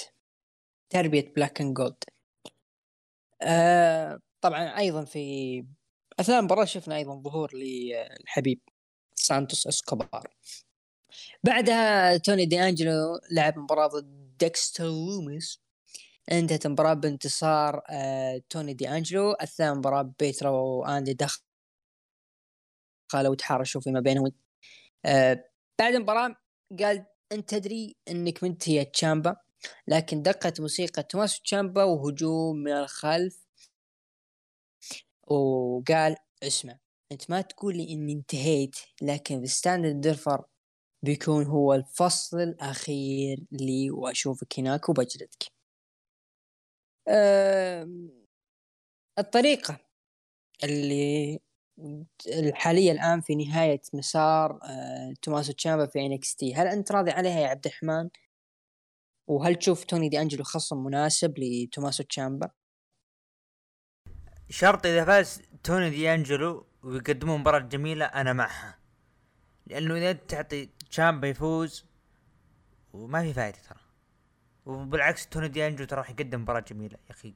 [0.90, 2.04] تربية black and gold
[3.42, 5.64] آه طبعا أيضا في
[6.20, 8.60] أثناء المباراة شفنا أيضا ظهور للحبيب
[9.14, 10.34] سانتوس إسكوبار.
[11.44, 15.60] بعدها توني دي انجلو لعب مباراة ضد ديكستر لوميس.
[16.32, 21.42] انتهت المباراة بانتصار آه توني دي انجلو اثناء المباراة بيروتا وإندي دخلوا
[23.14, 24.32] وتحارشوا فيما بينهم.
[25.06, 25.44] آه
[25.78, 26.36] بعد المباراة
[26.80, 29.36] قال أنت تدري إنك انت هي تشامبا
[29.88, 33.48] لكن دقت موسيقى توماسو تشامبا وهجوم من الخلف.
[35.26, 36.78] وقال اسمع
[37.12, 40.44] أنت ما تقول لي إني انتهيت لكن في Stand and Deliver
[41.02, 45.44] بيكون هو الفصل الأخير لي وأشوفك هناك وبجلدك
[47.08, 47.88] أه
[49.18, 49.78] الطريقة
[50.64, 51.40] اللي
[52.26, 57.48] الحالية الآن في نهاية مسار أه توماسو تشامبا في NXT هل أنت راضي عليها يا
[57.48, 58.10] عبد الرحمن؟
[59.28, 62.50] وهل تشوف توني دي أنجلو خصم مناسب لتوماسو تشامبا؟
[64.50, 68.77] شرط إذا فاز توني دي أنجلو ويقدمون مباراة جميلة أنا معها
[69.68, 71.84] لأنه إذا تعطي تشامبا يفوز
[72.92, 73.78] وما في فائدة ترى.
[74.66, 77.34] وبالعكس توني دي أنجلو ترى راح يقدم مباراة جميلة يا أخي.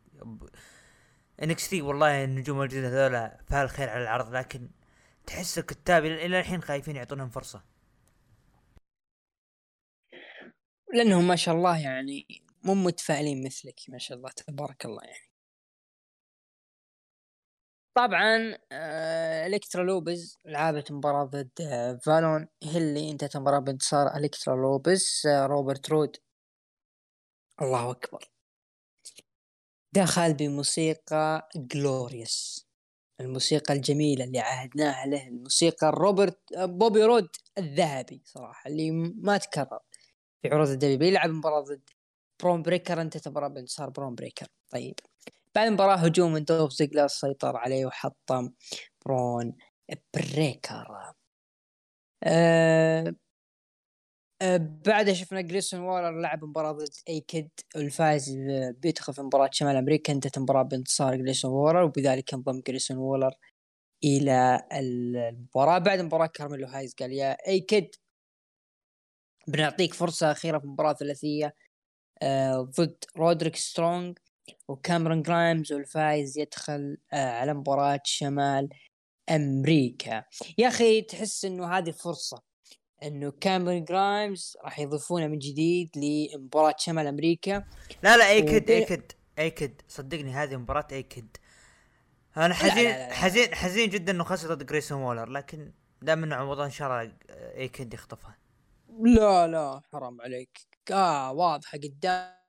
[1.43, 4.70] NXT والله النجوم الجدد هذول فال خير على العرض لكن
[5.26, 7.64] تحس الكتاب إلى الحين خايفين يعطونهم فرصة.
[10.95, 12.26] لأنهم ما شاء الله يعني
[12.64, 15.32] مو متفائلين مثلك ما شاء الله تبارك الله يعني.
[17.95, 22.49] طبعا آه إلكترا لوبز لعبت مباراة ضد آه فالون.
[22.62, 26.16] هيلي انتهت المباراة بانتصار إلكترا لوبز آه روبرت رود.
[27.62, 28.30] الله أكبر.
[29.93, 32.66] دخل بموسيقى Glorious
[33.20, 37.28] الموسيقى الجميلة اللي عهدناها له الموسيقى روبرت بوبي رود
[37.59, 39.80] الذهبي صراحة اللي ما تكرر.
[40.43, 41.90] في عروض ال W يلعب مباراة ضد
[42.43, 44.47] برون بريكر انتهت المباراة بانتصار برون بريكر.
[44.70, 44.95] طيب.
[45.55, 48.53] بعد المباراة هجوم من دولف زيجلر سيطر عليه وحطم
[49.07, 49.57] برون
[50.15, 51.13] بريكر.
[52.25, 53.15] أه
[54.43, 58.31] أه بعدها شفنا جريسون وولر لعب مباراة ضد A-Kid الفائز
[58.79, 63.33] بيدخل في مباراة شمال أمريكا انتهت المباراة بانتصار جريسون وولر وبذلك انضم جريسون وولر
[64.05, 65.79] إلى المباراة.
[65.79, 67.95] بعد المباراة كارميلو هايز قال يا A-Kid
[69.49, 71.55] بنعطيك فرصة أخيرة في مباراة ثلاثية
[72.23, 74.19] آه ضد رودريك سترونج
[74.68, 78.68] وكاميرون جرايمز والفايز يدخل آه على مباراة شمال
[79.30, 80.24] أمريكا.
[80.59, 82.43] يا أخي تحس أنه هذه فرصة
[83.03, 87.64] إنه كاميرون جرايمز راح يضيفونه من جديد لمباراة شمال أمريكا.
[88.03, 89.81] لا لا A-Kid A-Kid A-Kid.
[89.88, 91.37] صدقني هذه مباراة A-Kid.
[92.36, 93.14] أنا حزين لا لا لا.
[93.14, 95.72] حزين حزين جدا إنه خسر ضد جريسون وولر لكن
[96.03, 98.38] دام إنه عوضان إن شاء الله A-Kid يخطفها.
[99.01, 100.59] لا لا حرام عليك.
[100.90, 102.41] آه واضحة قدامي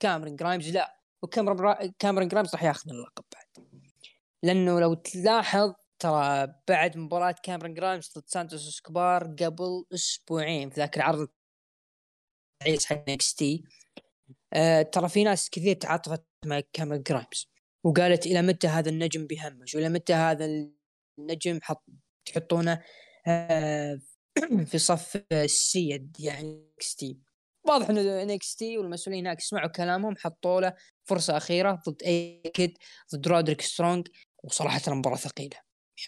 [0.00, 3.66] كاميرون جرايمز لا وكاميرون كاميرون جرايمز راح ياخذ اللقب بعد.
[4.42, 10.96] لأنه لو تلاحظ ترى بعد مباراة كاميرون جرايمز ضد سانتوس اسكوبار قبل أسبوعين في ذاك
[10.96, 11.28] العرض
[12.62, 13.64] العيس حق إكس تي
[14.52, 17.52] آه ترى في ناس كثير تعاطفت مع كاميرون جرايمز
[17.84, 20.44] وقالت إلى متى هذا النجم بيهمش وإلى متى هذا
[21.18, 21.84] النجم حط
[22.26, 22.82] تحطونه
[23.26, 24.00] آه
[24.66, 27.18] في صف السيد يعني إكس تي
[27.64, 32.78] واضح ان إكس تي والمسؤولين هناك سمعوا كلامهم حطوا له فرصة أخيرة ضد اي كيد
[33.14, 34.08] ضد رودريك سترونج
[34.44, 35.56] وصراحة المباراه ثقيلة.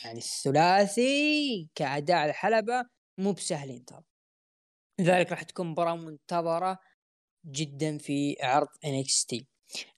[0.05, 2.85] يعني الثلاثي كأداء الحلبة
[3.19, 4.03] مو بسهلين ترى
[5.01, 6.79] لذلك راح تكون مباراة منتظرة
[7.47, 9.47] جدا في عرض NXT.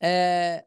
[0.03, 0.67] آه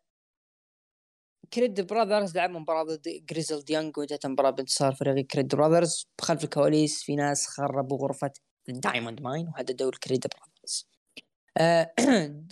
[1.54, 6.08] Creed Brothers لعبوا مباراة ضد Grizzled Young وانتهت المباراة بانتصار فريق Creed Brothers.
[6.20, 8.32] بخلف الكواليس في ناس خربوا غرفة
[8.70, 10.49] ال Diamond Mine وهددوا ال Creed Brothers.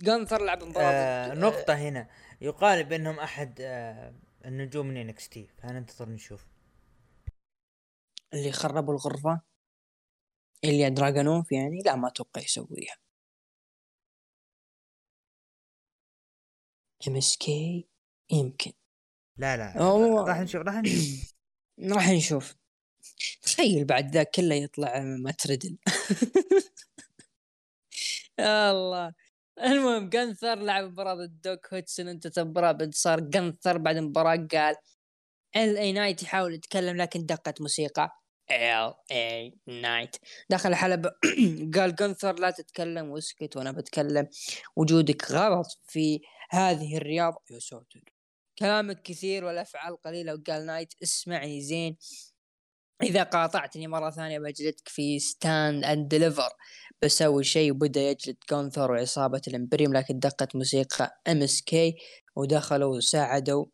[0.03, 2.09] جانثر لعب مباراة آه نقطة هنا.
[2.41, 4.13] يقال بانهم أحد آه
[4.45, 5.47] النجوم من NXT.
[5.57, 6.47] فننتظر نشوف.
[8.33, 9.41] اللي خربوا الغرفة.
[10.63, 12.95] اللي دراجونوف يعني لا ما أتوقع يسويها.
[17.07, 17.87] MSK
[18.31, 18.71] يمكن.
[19.37, 19.73] لا لا
[20.27, 21.33] راح نشوف راح نشوف.
[21.95, 22.55] راح نشوف.
[23.41, 25.77] تخيل بعد ذا كله يطلع مات ريدل
[28.39, 29.13] يا الله
[29.63, 32.07] المهم جنثر لعب مباراة ضد دوك هدسون.
[32.07, 34.75] انتهت المباراة بانتصار جنثر بعد المباراة قال
[35.55, 38.11] LA Knight يحاول يتكلم لكن دقت موسيقى.
[38.51, 40.15] LA Knight
[40.49, 41.11] دخل الحلبة.
[41.75, 44.27] قال جنثر لا تتكلم واسكت وأنا بتكلم.
[44.75, 46.21] وجودك غلط في
[46.51, 48.01] هذه الرياضة يا ساتر.
[48.59, 50.33] كلامك كثير والأفعال قليلة.
[50.35, 51.97] وقال Knight اسمعني زين.
[53.03, 56.49] إذا قاطعتني مرة ثانية بجلدك في Stand and Deliver
[57.03, 61.95] بسوي شيء وبدأ يجلد جونثر وعصابة الإمبريوم لكن دقت موسيقى MSK
[62.35, 63.65] ودخلوا وساعدوا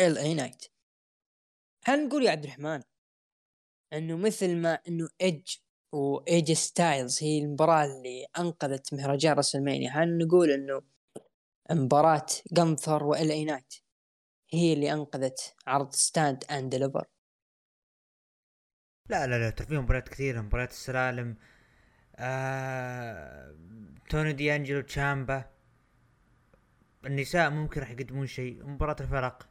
[0.00, 0.64] LA Knight
[1.84, 2.82] هل نقول يا عبد الرحمن
[3.92, 5.54] إنه مثل ما إنه ايدج
[5.92, 10.82] واي جي ستايلز هي المباراة اللي أنقذت مهرجان راسلمانيا هل نقول إنه
[11.70, 13.74] مباراة جنثر و LA Knight
[14.52, 17.06] هي اللي أنقذت عرض Stand and Deliver
[19.10, 21.36] لا لا لا ترى في مباريات كثيرة مباريات السلالم
[22.16, 23.54] آه...
[24.10, 25.50] توني دي انجلو تشامبا.
[27.06, 29.48] النساء ممكن راح يقدمون شيء مباراة الفرق.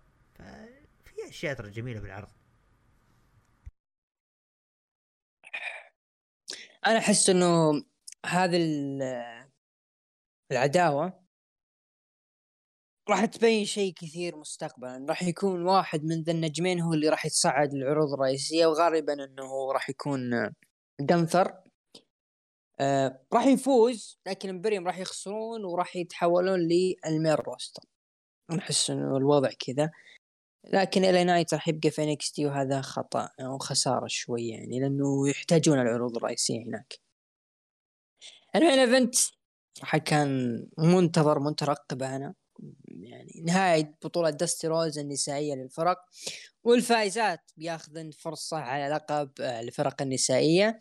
[1.05, 2.29] في أشياء ترى جميلة بالعرض.
[6.87, 7.83] أنا أحس إنه
[8.25, 8.57] هذه
[10.51, 11.23] العداوة
[13.09, 15.05] راح تبين شيء كثير مستقبلا.
[15.09, 19.89] راح يكون واحد من ذا النجمين هو اللي راح يتصعد العروض الرئيسية وغالبا إنه راح
[19.89, 20.51] يكون
[21.01, 21.63] جنثر.
[22.79, 27.83] آه راح يفوز لكن امبيريوم راح يخسرون وراح يتحولون لل main roster.
[28.51, 29.91] نحس إنه الوضع كذا.
[30.73, 35.29] لكن إل إي نايت راح يبقى في NXT وهذا خطأ أو خسارة شوي يعني لأنه
[35.29, 36.93] يحتاجون العروض الرئيسية هناك.
[38.55, 39.15] ال main event
[39.81, 40.29] راح كان
[40.77, 42.33] منتظر مترقب أنا.
[43.03, 45.97] يعني نهاية بطولة دستي روز النسائية للفرق
[46.63, 50.79] والفائزات بياخذن فرصة على لقب الفرق النسائية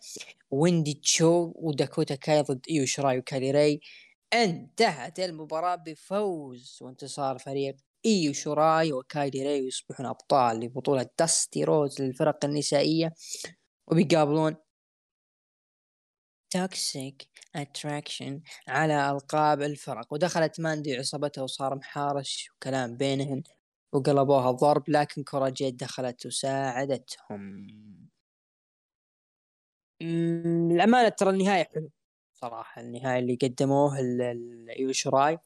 [0.51, 3.81] ويندي تشو وداكوتا كاي ضد إيو شراي وكالي راي
[4.33, 12.45] انتهت المباراة بفوز وانتصار فريق إيو شوراي وكايدي راي يصبحون أبطال لبطولة داستي روز للفرق
[12.45, 13.13] النسائية
[13.87, 14.55] وبيقابلون
[16.49, 20.13] Toxic Attraction على ألقاب الفرق.
[20.13, 23.43] ودخلت ماندي عصابتها وصار محارش وكلام بينهن
[23.93, 27.67] وقلبوها ضرب لكن كورا جيت دخلت وساعدتهم.
[30.01, 31.89] الأمانة ترى النهاية حلو
[32.33, 32.81] صراحة.
[32.81, 35.37] النهاية اللي قدموه الإيو شراي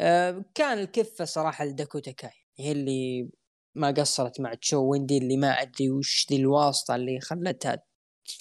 [0.00, 2.30] آه، كان الكفة صراحة لداكوتا كاي.
[2.56, 3.30] هي اللي
[3.74, 7.82] ما قصرت مع تشو ويندي اللي ما أدري وش ذي الواسطة اللي خلتها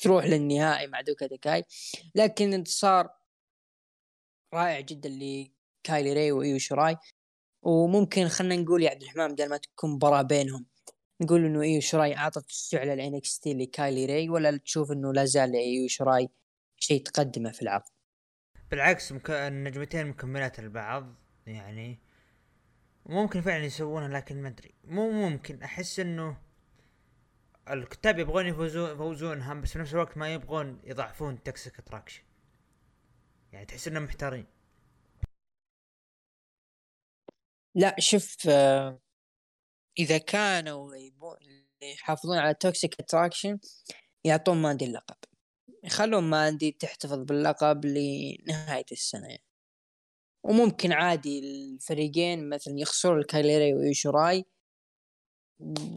[0.01, 1.63] تروح للنهائي مع داكوتا كاي.
[2.15, 3.09] لكن انتصار
[4.53, 6.97] رائع جدا لكايلي ري وإيو شراي
[7.61, 10.65] وممكن خلينا نقول يا عبد الرحمن بدل ما تكون مباراة بينهم
[11.21, 15.53] نقول إنه إيو شراي أعطت الشعله ال NXT لكايلي ري ولا تشوف إنه لا زال
[15.53, 16.29] إيو شراي
[16.77, 17.83] شيء تقدمه في العرض
[18.71, 19.29] بالعكس مك...
[19.29, 21.13] النجمتين مكملات البعض
[21.47, 21.99] يعني
[23.05, 24.73] ممكن فعلا يسوونها لكن ما أدري.
[24.83, 25.63] مو ممكن.
[25.63, 26.37] أحس إنه
[27.69, 32.23] الكتاب يبغون يفوزون يفوزونها بس في نفس الوقت ما يبغون يضعفون Toxic Attraction
[33.53, 34.45] يعني تحس إنهم محتارين.
[37.75, 38.99] لا شوف آه،
[39.99, 40.95] إذا كانوا
[41.81, 43.59] يحافظون على Toxic Attraction
[44.23, 45.15] يعطون ماندي اللقب.
[45.83, 49.27] يخلون ماندي تحتفظ باللقب لنهاية السنة.
[49.27, 49.43] يعني.
[50.43, 54.45] وممكن عادي الفريقين مثلا يخسروا الكايلي ري وإيو شراي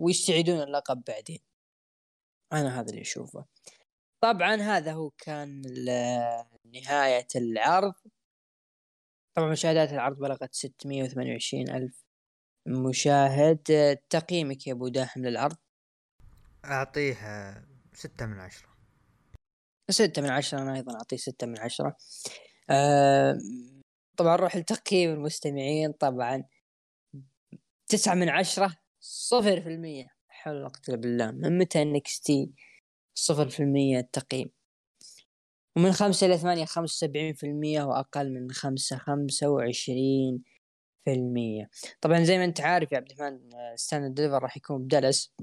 [0.00, 1.47] ويستعيدون اللقب بعدين.
[2.52, 3.44] أنا هذا اللي أشوفه.
[4.20, 5.62] طبعا هذا هو كان
[6.64, 7.94] نهاية العرض.
[9.34, 12.04] طبعا مشاهدات العرض بلغت 628 ألف
[12.66, 13.62] مشاهد.
[14.10, 15.56] تقييمك يا أبو داحم للعرض؟
[16.64, 17.14] أعطيه
[17.92, 18.68] ستة من عشرة.
[19.90, 21.96] ستة من عشرة أنا أيضا أعطيه ستة من عشرة.
[22.70, 23.38] أه
[24.16, 25.92] طبعا نروح لتقييم المستمعين.
[25.92, 26.44] طبعا
[27.86, 30.17] تسعة من عشرة صفر في المية.
[30.38, 32.52] حول اقسم بالله من متى تي
[33.14, 34.50] صفر في المية التقييم؟
[35.76, 40.42] ومن خمسة إلى ثمانية خمسة وسبعين في المية وأقل من خمسة خمسة وعشرين
[41.04, 41.70] في المية.
[42.00, 43.40] طبعا زي ما أنت عارف يا عبد الرحمن
[43.76, 45.34] Stand Deliver راح يكون بدالاس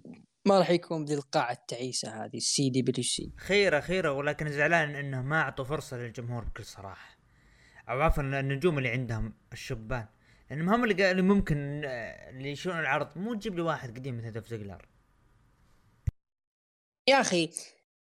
[0.45, 5.41] ما راح يكون بذي القاعة التعيسة هذه ال CWC خيرة خيرة ولكن زعلان إنه ما
[5.41, 7.17] أعطوا فرصة للجمهور بكل صراحة.
[7.89, 10.05] أو عفوا النجوم اللي عندهم الشبان.
[10.49, 14.47] لانهم هم اللي, اللي ممكن اللي يشيلون العرض مو تجيب لي واحد قديم مثل دوف
[14.47, 14.87] زيجلر.
[17.09, 17.49] يا أخي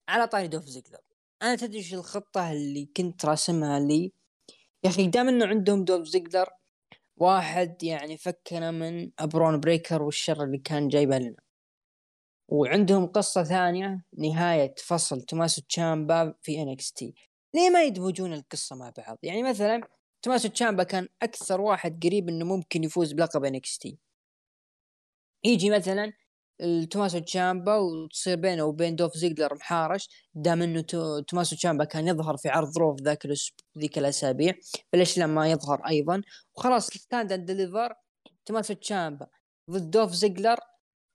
[0.09, 0.99] على طاري دوف زيجلر.
[1.41, 4.11] أنا تدري إيش الخطة اللي كنت راسمها لي؟
[4.83, 6.49] يا أخي دام إنه عندهم دوف زيجلر
[7.17, 11.43] واحد يعني فكنا من برون بريكر والشر اللي كان جايبه لنا.
[12.47, 17.13] وعندهم قصة ثانية نهاية فصل توماسو تشامبا في NXT
[17.55, 19.81] ليه ما يدمجون القصة مع بعض؟ يعني مثلا
[20.23, 23.97] توماسو تشامبا كان أكثر واحد قريب إنه ممكن يفوز بلقب NXT
[25.43, 26.13] يجي مثلا
[26.91, 30.09] توماسو تشامبا وتصير بينه وبين دوف زيجلر محارش.
[30.33, 33.27] دام إنه تو- توماسو تشامبا كان يظهر في عرض Raw في ذاك
[33.77, 34.53] ذيك الأسابيع
[34.93, 36.21] فليش لما يظهر أيضا؟
[36.55, 37.93] وخلاص Stand and Deliver
[38.45, 39.27] توماسو تشامبا
[39.71, 40.57] ضد دوف زيجلر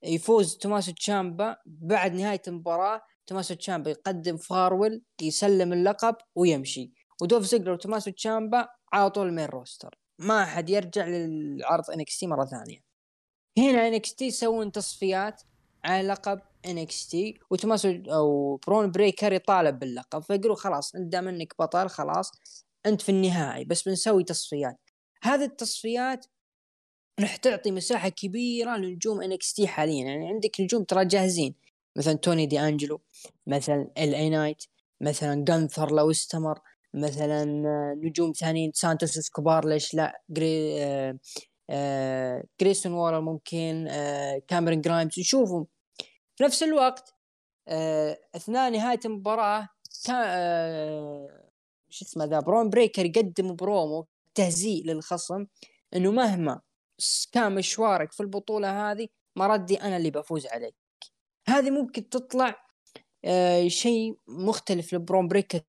[0.03, 6.93] يفوز توماسو تشامبا بعد نهاية المباراة توماسو تشامبا يقدم farewell يسلم اللقب ويمشي.
[7.21, 12.45] ودوف زيجلر وتوماسو تشامبا على طول ال main roster ما حد يرجع للعرض NXT مرة
[12.45, 12.83] ثانية.
[13.57, 15.41] هنا NXT يسوون تصفيات
[15.85, 21.89] على لقب NXT وتوماسو أو برون بريكر يطالب باللقب فيقولوا خلاص انت دام إنك بطل
[21.89, 22.31] خلاص
[22.85, 24.79] أنت في النهائي بس بنسوي تصفيات.
[25.23, 26.25] هذه التصفيات
[27.19, 30.05] راح تعطي مساحة كبيرة لنجوم NXT حاليا.
[30.05, 31.55] يعني عندك نجوم ترى جاهزين.
[31.95, 33.01] مثلا توني دي انجلو
[33.47, 34.63] مثلا إل إي نايت
[35.01, 36.59] مثلا جانثر لو استمر.
[36.93, 37.45] مثلا
[37.93, 41.19] نجوم ثانيين سانتوس اسكوبار ليش لا؟ جري آه
[41.69, 42.43] آه
[42.85, 45.67] وورا ممكن آه كاميرون جرايمز نشوفهم
[46.35, 47.13] في نفس الوقت
[47.67, 49.67] آه أثناء نهاية المباراة
[50.11, 51.49] آه
[51.89, 55.45] شو اسمه ذا برون بريكر يقدم برومو تهزيء للخصم
[55.95, 56.61] إنه مهما
[57.31, 60.75] كان مشوارك في البطولة هذه مردي أنا اللي بفوز عليك.
[61.47, 62.55] هذه ممكن تطلع
[63.25, 65.61] آه شيء مختلف لبرون بريكر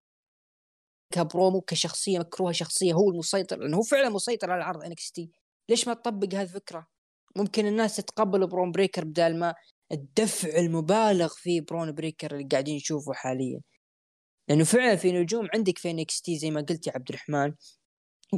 [1.10, 5.30] كبرومو كشخصية مكروهة شخصية هو المسيطر لأنه هو فعلا مسيطر على عرض NXT.
[5.68, 6.86] ليش ما تطبق هذه الفكرة؟
[7.36, 9.54] ممكن الناس تتقبل برون بريكر بدال ما
[9.92, 13.60] الدفع المبالغ فيه برون بريكر اللي قاعدين نشوفه حاليا.
[14.48, 17.54] لأنه فعلا في نجوم عندك في NXT زي ما قلت يا عبد الرحمن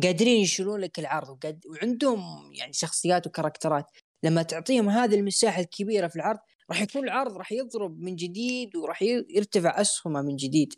[0.02, 3.84] قادرين يشيلون لك العرض وقاد وعندهم يعني شخصيات وكاركترات.
[4.22, 6.38] لما تعطيهم هذه المساحة الكبيرة في العرض
[6.70, 10.74] راح يكون العرض راح يضرب من جديد وراح يرتفع أسهمه من جديد.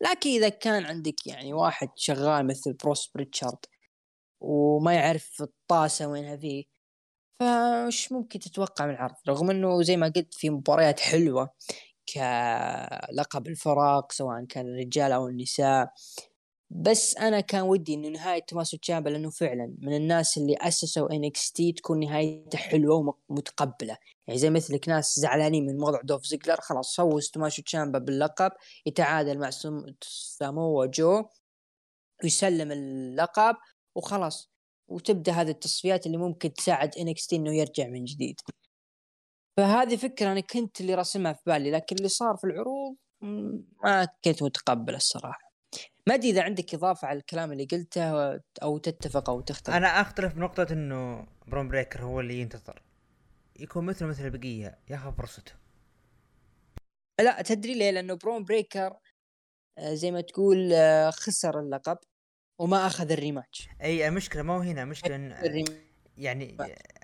[0.00, 3.58] لكن إذا كان عندك يعني واحد شغال مثل بروس بريتشارد
[4.40, 6.64] وما يعرف الطاسة وينها فيه
[7.40, 11.50] فايش ممكن تتوقع من العرض رغم إنه زي ما قلت في مباريات حلوة
[12.14, 15.92] كلقب الفرق سواء كان الرجال أو النساء.
[16.70, 21.72] بس أنا كان ودي إنه نهاية توماسو تشامبا لأنه فعلا من الناس اللي أسسوا NXT
[21.72, 23.96] تكون نهايته حلوة ومتقبله
[24.26, 28.52] يعني زي مثلك ناس زعلانين من موضوع دوف زيجلر خلاص فوز توماسو تشامبا باللقب
[28.86, 29.50] يتعادل مع
[30.00, 31.24] سامو جو
[32.24, 33.56] ويسلم اللقب
[33.94, 34.50] وخلاص.
[34.88, 38.40] وتبدأ هذه التصفيات اللي ممكن تساعد NXT إنه يرجع من جديد.
[39.56, 42.96] فهذه فكرة أنا كنت اللي راسمها في بالي لكن اللي صار في العروض
[43.84, 45.43] ما كنت متقبل الصراحة.
[46.08, 49.76] ما أدري إذا عندك إضافة على الكلام اللي قلته أو تتفق أو تختلف.
[49.76, 52.82] أنا أختلف بنقطة إنه برون بريكر هو اللي ينتظر.
[53.60, 55.52] يكون مثل مثل البقية ياخذ فرصته.
[57.20, 58.96] لا تدري ليه؟ لأنه برون بريكر
[59.78, 61.98] آه، زي ما تقول آه، خسر اللقب
[62.60, 63.68] وما أخذ ال rematch.
[63.82, 65.84] أي المشكلة ما هو هنا المشكلة إن ال rem-
[66.18, 66.56] يعني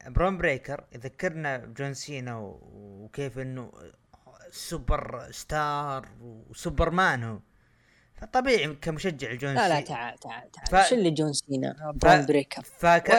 [0.07, 3.72] برون بريكر يذكرنا بجون سينا وكيف إنه
[4.51, 7.39] سوبر ستار وسوبرمان هو.
[8.20, 9.86] فطبيعي كمشجع الجون لا لا سينا.
[9.86, 10.66] تعال تعال تعال.
[10.66, 12.62] ف- إيش اللي جون سينا برون بريكر.
[12.62, 13.12] فك...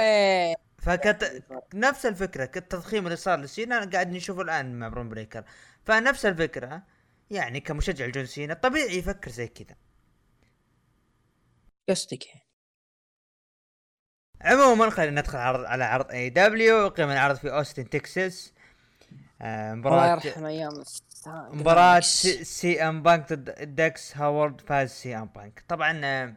[0.77, 5.43] فكت نفس الفكرة التضخيم اللي صار لسينا قاعد نشوفه الآن مع برون بريكر.
[5.85, 6.83] فنفس الفكرة
[7.29, 9.75] يعني كمشجع لجون سينا طبيعي يفكر زي كذا.
[11.89, 12.41] قصدك يعني.
[14.41, 18.53] عموما خلينا ندخل عرض على عرض AEW قيم العرض في أوستن تكساس.
[19.41, 20.83] آه الله مباراة يرحم أيام
[21.27, 25.63] مباراة سي, سي إم بانك ضد داكس هاروود فاز سي إم بانك.
[25.67, 26.35] طبعا آه،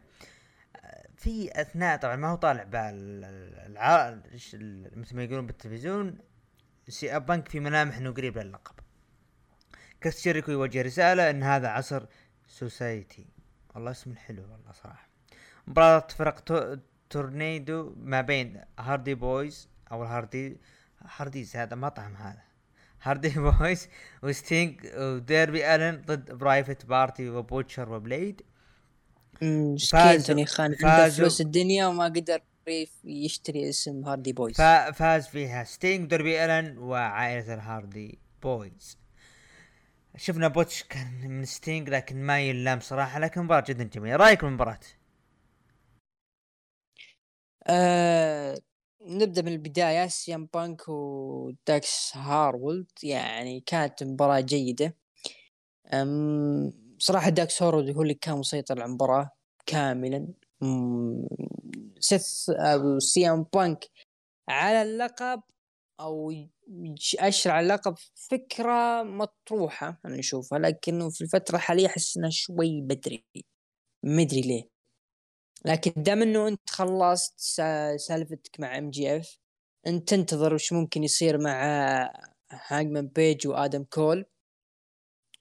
[1.17, 4.21] في أثناء طبعا ما هو طالع بالعرض
[4.97, 6.19] مثل ما يقولون بالتلفزيون
[6.89, 8.75] سي إم بانك في ملامح إنه قريب للقب
[10.23, 12.07] جيريكو يوجه رسالة إن هذا عصر
[12.49, 13.27] society.
[13.75, 15.09] والله اسم حلو والله صراحة.
[15.67, 16.77] مباراة فرق tor-
[17.11, 20.61] tornado ما بين هاردي بويز أو الهاردي
[21.17, 22.43] هارديز هذا مطعم هذا.
[23.05, 23.89] هاردي بويز
[24.23, 28.43] وستينج وداربي آلن ضد برايفت بارتي وبوتشر وبليد
[29.43, 32.41] مسكين خان عنده فازوا- فلوس الدنيا وما قدر
[33.05, 38.99] يشتري اسم هاردي بويز فا- فاز فيها ستينج وداربي آلن وعائلة الهاردي بويز
[40.17, 44.17] شفنا botch كان من ستينج لكن ما يلام صراحة لكن مباراة جدا جميلة.
[44.17, 44.79] رأيك بالمباراة؟
[47.67, 48.59] آه
[49.05, 52.87] نبدأ من البداية سي إم بانك وداكس هاروود.
[53.03, 54.97] يعني كانت مباراة جيدة.
[55.95, 59.31] أم صراحة داكس هاروود هو اللي كان مسيطر على المباراة
[59.67, 60.29] كاملا.
[62.01, 63.85] سيث أو سي إم بانك
[64.49, 65.43] على اللقب
[66.01, 66.31] أو
[66.69, 67.95] يج- أشرع اللقب
[68.31, 70.59] فكرة مطروحة أنا أشوفها.
[70.59, 73.25] لكنه في الفترة الحالية أحس انها شوي بدري.
[74.05, 74.74] مدري ليه.
[75.67, 79.39] لكن دام إنه أنت خلصت سا- سالفتك مع ام جي اف
[79.87, 81.63] أنت تنتظر وش ممكن يصير مع
[82.51, 84.27] هانجمان بيج وآدم كول.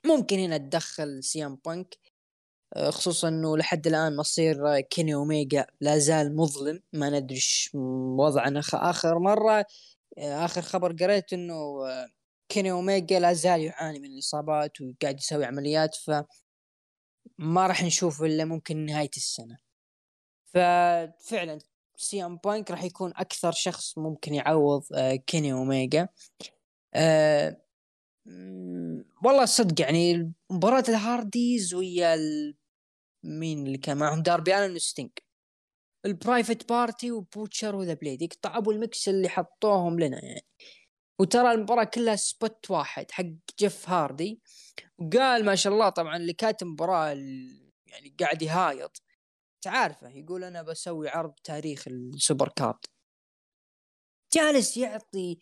[0.06, 1.98] ممكن هنا تدخل سي إم بانك
[2.90, 6.84] خصوصا إنه لحد الآن مصير كيني أوميجا لا زال مظلم.
[6.94, 7.70] ما ندري إيش
[8.20, 9.66] وضعنا آخر مرة.
[10.20, 11.56] آخر خبر قريت إنه
[12.50, 16.12] كيني أوميجا لا زال يعاني من الاصابات وقاعد يسوي عمليات ف
[17.38, 19.58] ما راح نشوف إلا ممكن نهاية السنة.
[20.54, 21.60] ففعلا
[21.98, 24.84] سي ام بانك راح يكون أكثر شخص ممكن يعوض
[25.28, 26.08] كيني اوميجا
[26.94, 27.62] أه
[29.24, 32.18] والله صدق يعني مباراة الهارديز ويا
[33.24, 35.10] مين اللي كان معهم؟ داربي آلن وستينج
[36.06, 40.46] البرايفت بارتي وبوتشر وذا بليد يقطع أبو المكس اللي حطوهم لنا يعني.
[41.20, 43.26] وترى المباراة كلها spot واحد حق
[43.60, 44.42] جيف هاردي.
[44.98, 47.08] وقال ما شاء الله طبعا اللي كاتب المباراة
[47.88, 49.02] يعني قاعد يهايط.
[49.64, 52.86] تعرفه يقول أنا بسوي عرض تاريخ ال super card.
[54.34, 55.40] جالس يعطي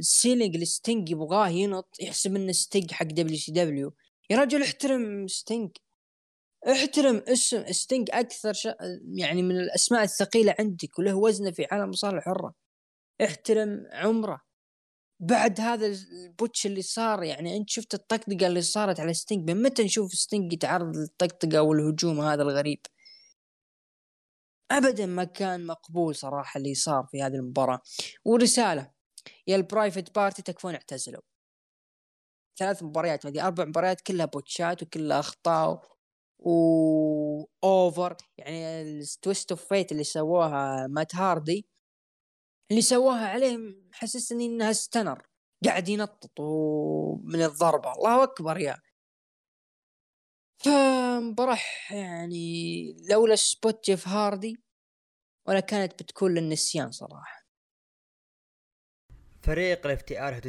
[0.00, 3.94] selling لستينج يبغاه ينط يحسب إنه ستينج حق WCW
[4.30, 5.70] يا رجل احترم ستينج
[6.72, 8.68] احترم اسم ستينج أكثر ش...
[9.18, 12.54] يعني من الأسماء الثقيلة عندك وله وزنه في عالم المصارعه الحرة.
[13.24, 14.45] احترم عمره.
[15.20, 19.62] بعد هذا ال botch اللي صار يعني أنت شفت الطقطقة اللي صارت على ستينج من
[19.62, 22.80] متى نشوف ستينج يتعرض للطقطقة والهجوم هذا الغريب؟
[24.70, 27.80] ابدا ما كان مقبول صراحة اللي صار في هذه المباراة.
[28.24, 28.92] ورسالة
[29.46, 31.22] يا البرايفت بارتي تكفون اعتزلوا.
[32.58, 35.82] ثلاث مباريات هذه أربع مباريات كلها botch ات وكلها أخطاء
[36.38, 41.66] و over يعني ال Twist of Fate اللي سووها مات هاردي
[42.70, 43.58] اللي سووها عليه
[43.92, 45.28] حسسني انها stunner
[45.64, 46.40] قاعد ينطط
[47.24, 48.82] من الضربه الله أكبر يا.
[50.58, 51.58] فمباراة
[51.90, 54.62] يعني لولا سبوت جيف هاردي
[55.48, 57.46] ولا كانت بتكون للنسيان صراحة.
[59.42, 60.40] فريق الاف تي ار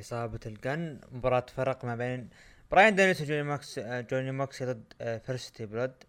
[0.00, 1.00] إصابة الجن.
[1.12, 2.30] مباراة فرق ما بين
[2.70, 6.04] براين دانيس وجوني ماكس جوني ماكس ضد فيرستي بلود.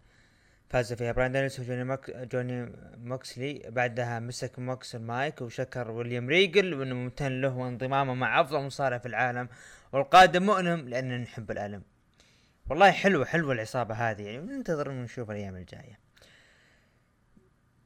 [0.72, 2.72] فاز فيها براين دانيس وجوني ماك جوني
[3.04, 8.98] ماكسلي بعدها مسك ماكس المايك وشكر ويليام ريجل وإنه ممتن له وانضمامه مع أفضل مصارع
[8.98, 9.48] في العالم
[9.92, 11.82] والقادم مؤلم لأننا نحب الألم.
[12.70, 14.22] والله حلوة حلوة العصابة هذه.
[14.22, 15.98] يعني ننتظر ونشوف الأيام الجاية.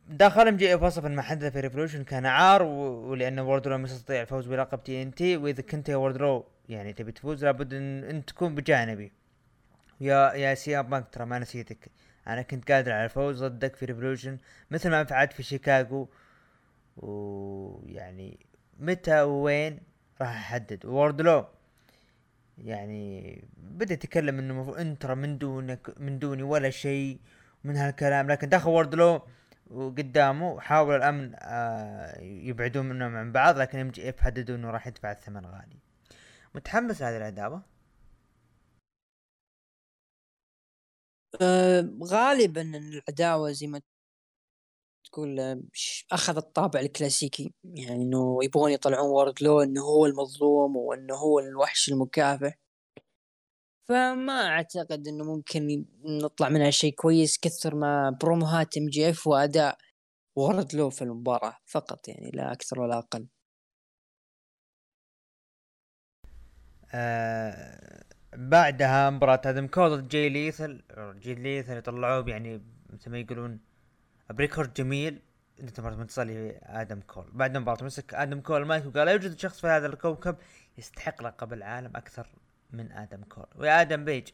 [0.09, 4.21] دخل ام جي اف وصف ما حدث في Revolution كان عار ولأن ووردلو ما يستطيع
[4.23, 9.13] الفوز بلقب TNT وإذا كنت يا ووردلو يعني تبي تفوز لابد ان تكون بجانبي.
[10.01, 11.91] يا يا سي إم بانك ترى ما نسيتك.
[12.29, 14.39] أنا كنت قادر على الفوز ضدك في Revolution
[14.71, 16.09] مثل ما فعلت في شيكاغو.
[16.97, 18.47] ويعني
[18.79, 19.81] متى وين
[20.21, 20.87] راح أحدد.
[20.87, 21.47] ووردلو
[22.59, 27.21] يعني بدا يتكلم إنه المفروض أنت ترى من دونك من دوني ولا شيء
[27.65, 28.31] من هالكلام.
[28.31, 29.23] لكن دخل ووردلو
[29.71, 33.59] وقدامه حاول الأمن آه يبعدون منهم عن بعض.
[33.59, 35.77] لكن MJF حددوا إنه راح يدفع الثمن غالي
[36.55, 37.76] متحمس لهذه العداوة؟
[42.05, 43.81] غالبا العداوة زي ما
[45.05, 45.63] تقول آه،
[46.13, 47.53] أخذ الطابع الكلاسيكي.
[47.65, 52.59] يعني إنه يبغون يطلعون وورد لو إنه هو المظلوم وإنه هو الوحش المكافح.
[53.89, 59.79] فما أعتقد إنه ممكن نطلع منها شيء كويس كثر ما بروموهات MJF وأداء
[60.37, 63.27] وورد لو في المباراة فقط يعني لا أكثر ولا أقل.
[66.95, 68.06] آه
[68.37, 70.83] بعدها مباراة آدم كول ضد جاي ليثل.
[70.99, 73.61] جاي ليثل طلعوه يعني مثل ما يقولون
[74.31, 75.23] ب record جميل.
[75.61, 77.31] انتصر آدم كول.
[77.33, 80.37] بعد المباراة مسك آدم كول المايك وقال لا يوجد شخص في هذا الكوكب
[80.79, 82.27] يستحق لقب العالم أكثر
[82.71, 83.47] من آدم كول.
[83.57, 84.29] ويا آدم بيج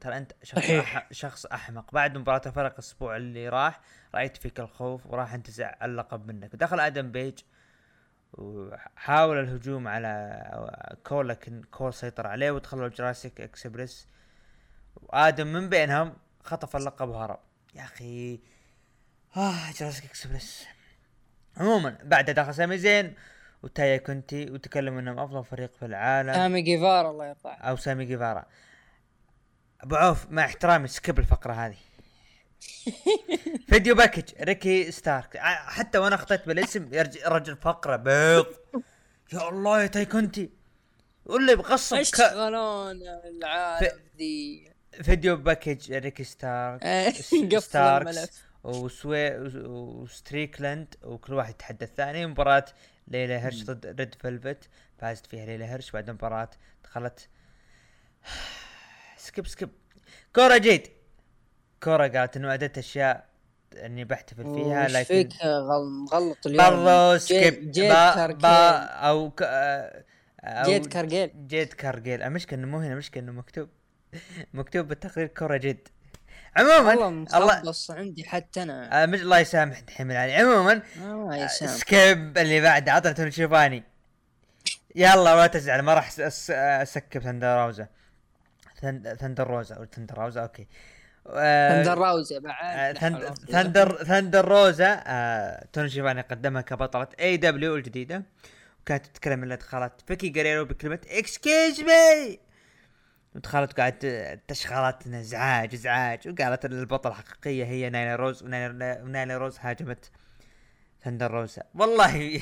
[0.00, 1.08] ترى أنت شخص أح...
[1.12, 1.92] شخص أحمق.
[1.92, 3.80] بعد مباراة الفرق الأسبوع اللي راح
[4.14, 6.56] رأيت فيك الخوف وراح انتزع اللقب منك.
[6.56, 7.38] دخل آدم بيج
[8.32, 10.42] وحاول الهجوم على
[11.04, 14.08] كول لكن كول سيطر عليه ودخلوا جراسيك إكسبريس.
[14.96, 17.38] وآدم من بينهم خطف اللقب وهرب.
[17.74, 18.40] يا أخي
[19.36, 20.66] آه جراسيك إكسبريس.
[21.56, 23.14] عموما بعد دخل سامي زين
[23.62, 26.34] وتايا كونتي وتكلم إنهم أفضل فريق في العالم.
[26.34, 27.48] سامي جيفارا الله يرضى.
[27.48, 28.46] أو سامي جيفارا.
[29.80, 31.76] أبو عوف مع احترامي skip الفقرة هذه.
[33.70, 35.36] video package ريكي ستارك.
[35.66, 38.46] حتى وأنا اخطيت بالاسم يا رجل فقرة بيض.
[39.32, 40.50] يا الله يا تاي كونتي
[41.24, 44.70] واللي بقصب إيش تشغلون العالم ذي؟
[45.02, 47.10] فيديو باكج ريكي ستارك
[47.58, 49.30] ستاركس وسوي
[49.66, 52.64] وستريكلاند وكل واحد يتحدى الثاني مباراة
[53.08, 54.68] ليلى هيرش ضد ريد فيلفت.
[54.98, 56.50] فازت فيها ليلى هيرش بعد المباراة
[56.84, 57.28] دخلت.
[59.16, 59.70] سكيب سكيب.
[60.34, 60.97] كورة جيد.
[61.82, 63.24] كورة قالت إنه ادت أشياء
[63.84, 66.64] إني بحتفل فيها لكن فيك؟ غل- مغلط اليوم.
[66.70, 67.70] برضو جيد- سكيب.
[67.70, 67.92] جيد
[68.38, 69.42] با أو ك...
[70.44, 71.30] أو جيد كارجيل.
[71.46, 72.22] جيد كارجيل.
[72.22, 73.68] المشكلة إنه مو هنا المشكلة إنه مكتوب
[74.54, 75.88] مكتوب بالتقرير كرة جد.
[76.56, 79.02] عموما الله مخبص عندي حتى أنا.
[79.02, 80.34] آه، مش الله يسامح دحين علي.
[80.34, 83.82] عموما آه سام سكيب اللي بعده عطنا توني شيفاني
[84.94, 86.10] يلا ما تزعل ما راح
[86.50, 87.86] أسكب ثندر روزا
[88.82, 90.62] ثن- ثندر روزا أو ثندر روزا أوكي.
[90.62, 90.66] آه،
[91.28, 97.76] ثندر راوزة آه، بعد ثند- ثندر ثندر روزا آه، توني شيفاني قدمها كبطلة اي دبليو
[97.76, 98.22] الجديدة.
[98.80, 102.38] وكانت تتكلم اللي دخلت فيكي جريرو بكلمة excuse me
[103.34, 103.98] ودخلت قاعد
[104.48, 110.10] تشغلت إنه ازعاج ازعاج وقالت إن البطلة الحقيقية هي نايلا روز ونايلا, ونايلا روز هاجمت
[111.04, 111.62] ثندر روزا.
[111.74, 112.16] والله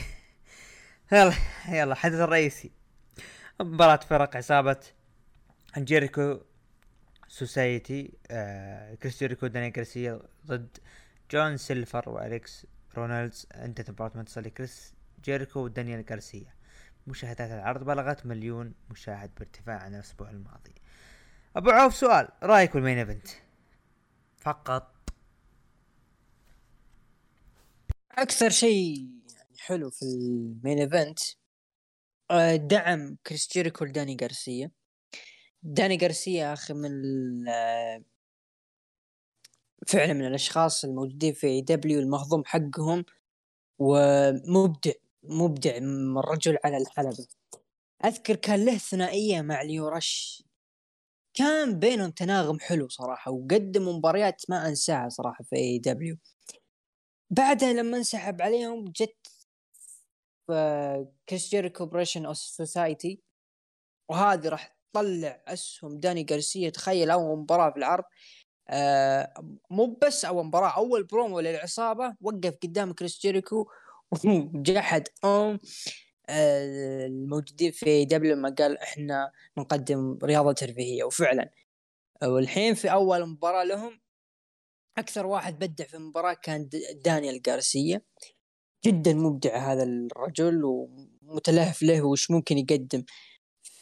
[1.12, 1.32] يلا
[1.68, 2.70] يلا الحدث الرئيسي.
[3.60, 4.76] مباراة فرق عصابة
[5.78, 6.40] جيريكو
[7.28, 10.78] سوسايتي آه كريس جيريكو داني جارسيا ضد
[11.30, 12.66] جون سيلفر والكس
[12.96, 14.94] رونالدز انتهت مباراة منتصر لكريس
[15.24, 16.56] جيريكو ودانيال جارسيا
[17.06, 20.74] مشاهدات العرض بلغت مليون مشاهد بارتفاع عن الأسبوع الماضي.
[21.56, 23.28] أبو عوف سؤال رأيك بال main event؟
[24.38, 24.92] فقط.
[28.10, 31.18] أكثر شيء يعني حلو في ال main event
[32.30, 34.70] آه، دعم كريس جيريكو لداني غارسيا.
[35.68, 36.92] داني غارسيا يا أخي من
[39.86, 43.04] فعلا من الأشخاص الموجودين في AEW المهضوم حقهم
[43.78, 47.26] ومبدع مبدع من الرجل على الحلبة.
[48.04, 50.42] أذكر كان له ثنائية مع ليورش
[51.34, 56.16] كان بينهم تناغم حلو صراحة وقدموا مباريات ما أنساها صراحة في AEW
[57.30, 59.16] بعدها لما انسحب عليهم جت
[61.28, 63.22] كريس جيريكو Appreciation Society
[64.10, 68.04] وهذه راح تطلع أسهم داني غارسيا تخيل أول مباراة في العرض.
[68.68, 69.32] آه
[69.70, 73.66] مو بس أول مباراة أول برومو للعصابة وقف قدام كريس جيريكو
[74.24, 75.58] وجحد أم.
[76.28, 81.50] آه الموجودين في AEW لما قال إحنا نقدم رياضة ترفيهية وفعلا.
[82.24, 84.00] والحين في أول مباراة لهم
[84.98, 86.68] أكثر واحد بدع في المباراة كان
[87.04, 88.00] دانيال غارسيا
[88.86, 93.04] جدا مبدع هذا الرجل ومتلهف له وش ممكن يقدم.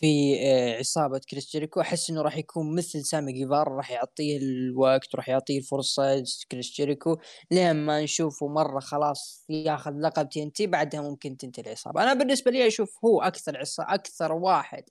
[0.00, 1.80] في آه، عصابة كريس جيريكو.
[1.80, 7.16] أحس إنه راح يكون مثل سامي جيفارا راح يعطيه الوقت راح يعطيه الفرصة كريس جيريكو.
[7.50, 12.02] لين ما نشوفه مرة خلاص ياخذ لقب TNT بعدها ممكن تنتهي العصابة.
[12.02, 14.84] أنا بالنسبة لي أشوف هو أكثر عصا أكثر واحد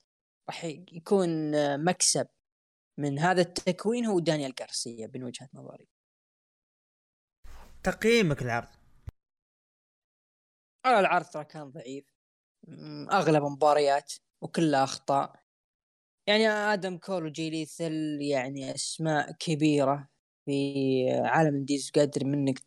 [0.49, 2.27] راح يكون آه، مكسب
[2.97, 5.87] من هذا التكوين هو دانيال غارسيا من وجهة نظري.
[7.83, 8.67] تقييمك للعرض؟
[10.85, 12.05] على العرض ترى كان ضعيف.
[13.11, 14.13] أغلب مباريات.
[14.43, 15.43] وكلها اخطاء
[16.27, 20.09] يعني آدم كول وجي ليثل يعني أسماء كبيرة
[20.45, 22.59] في عالم indies قادر منك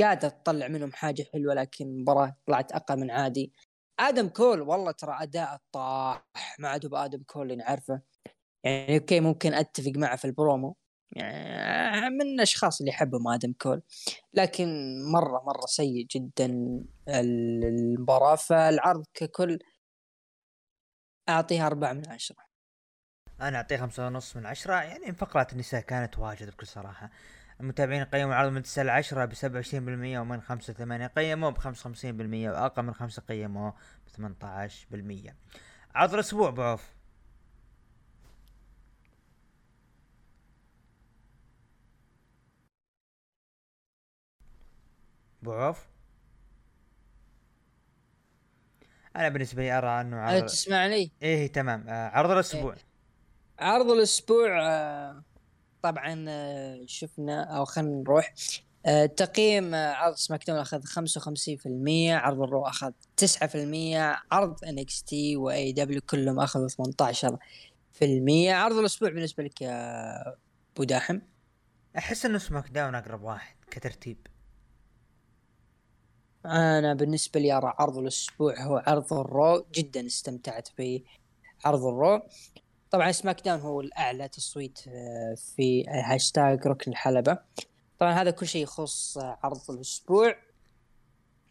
[0.00, 3.52] قادر تطلع منهم حاجة حلوة لكن المباراه طلعت أقل من عادي.
[4.00, 6.26] آدم كول والله ترى أداء طاح
[6.58, 8.00] ما عاد بآدم كول اللي نعرفه.
[8.64, 10.76] يعني أوكي ممكن أتفق معه في البرومو.
[11.16, 13.82] يعني من الأشخاص اللي يحبهم آدم كول.
[14.34, 14.68] لكن
[15.12, 16.46] مرة مرة سيء جدا
[17.08, 18.36] ال- المباراة.
[18.36, 19.58] فالعرض ككل
[21.28, 22.44] أعطيها أربعة من عشرة.
[23.40, 27.10] أنا اعطيه خمسة ونص من عشرة يعني فقرات النساء كانت واجد بكل صراحة.
[27.60, 31.58] المتابعين قيموا العرض من 9 ل 10 ب 27% ومن 5 ل 8 قيموه ب
[31.58, 33.74] 55% وأقل من 5 قيموه
[34.06, 35.36] ب 18%
[35.94, 36.94] عرض الأسبوع بعوف.
[45.42, 45.91] بعوف.
[49.16, 51.88] أنا بالنسبة لي أرى أنه عرض تسمعني؟ إيه تمام.
[51.88, 52.76] آه عرض الأسبوع.
[53.58, 55.22] عرض الأسبوع آه،
[55.82, 58.34] طبعا آه، شفنا أو خلينا نروح.
[58.86, 65.72] آه، تقييم آه، عرض SmackDown اخذ 55% عرض ال Raw أخذ 9% عرض NXT و
[65.72, 70.12] AEW كلهم أخذوا 18% عرض الأسبوع بالنسبة لك يا
[70.74, 71.18] أبو داحم؟
[71.98, 74.26] أحس إنه SmackDown أقرب واحد كترتيب.
[76.46, 82.22] أنا بالنسبة لي أرى عرض الأسبوع هو عرض ال Raw جدا استمتعت بعرض ال Raw.
[82.90, 87.38] طبعا SmackDown هو الأعلى تصويت آه، في هاشتاج ركن الحلبة.
[87.98, 90.36] طبعا هذا كل شيء يخص آه، عرض الأسبوع.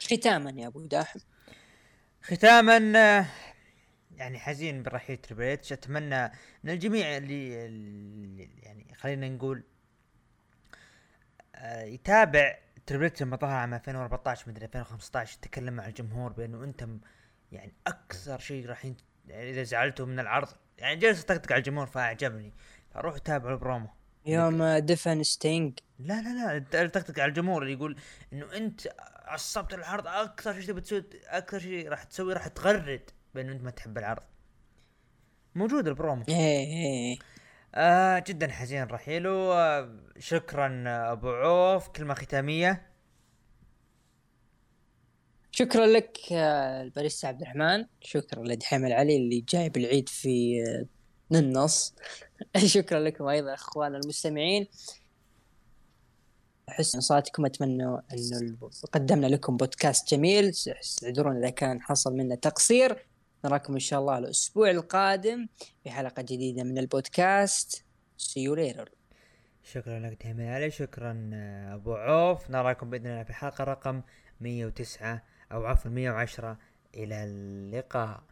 [0.02, 1.20] ختاما يا أبو داحم.
[2.22, 3.26] ختاما آه،
[4.16, 9.64] يعني حزين برحيل تريبل أتمنى ان الجميع اللي, اللي يعني خلينا نقول
[11.84, 16.88] يتابع Triple H لما ظهر عام 2014 مدري 2015 تكلم مع الجمهور بأنه أنت
[17.52, 18.86] يعني أكثر شيء راح
[19.28, 20.48] يعني إذا زعلتوا من العرض
[20.78, 22.54] يعني جلس يطقطق على الجمهور فأعجبني
[22.94, 23.88] فروحوا تابعوا البرومو
[24.26, 27.98] يوم دفن ستينج لا لا لا تطقطق على الجمهور اللي يقول
[28.34, 28.82] إنه أنت
[29.32, 33.72] عصبت العرض أكثر شيء تبي تسوي أكثر شيء راح تسوي راح تغرد بأنه أنت ما
[33.72, 34.24] تحب العرض.
[35.56, 36.24] موجود البرومو.
[36.30, 37.18] إيه إيه.
[37.76, 41.88] آه جدا حزين رحيله آه شكرا أبو عوف.
[41.88, 42.92] كلمة ختامية؟
[45.52, 47.86] شكرا لك آه، الباريستا عبد الرحمن.
[48.02, 50.64] شكرا لدحيم العلي اللي جاي بالعيد في
[51.34, 51.96] آه، النص.
[52.66, 54.68] شكرا لكم أيضا أخوان المستمعين.
[56.70, 58.02] حسن صوتكم أتمنى انه
[58.94, 60.52] قدمنا لكم بودكاست جميل.
[61.04, 63.11] اعذرونا إذا كان حصل منا تقصير.
[63.46, 65.48] نراكم إن شاء الله الأسبوع القادم
[65.84, 67.84] في حلقة جديدة من البودكاست.
[68.18, 68.92] See you later
[69.64, 72.50] شكرا لك دحيم العلي شكرا آه، أبو عوف.
[72.50, 74.02] نراكم بإذن الله في حلقة رقم
[74.42, 76.58] 109 أو عفوا 110
[76.96, 78.24] إلى اللقاء.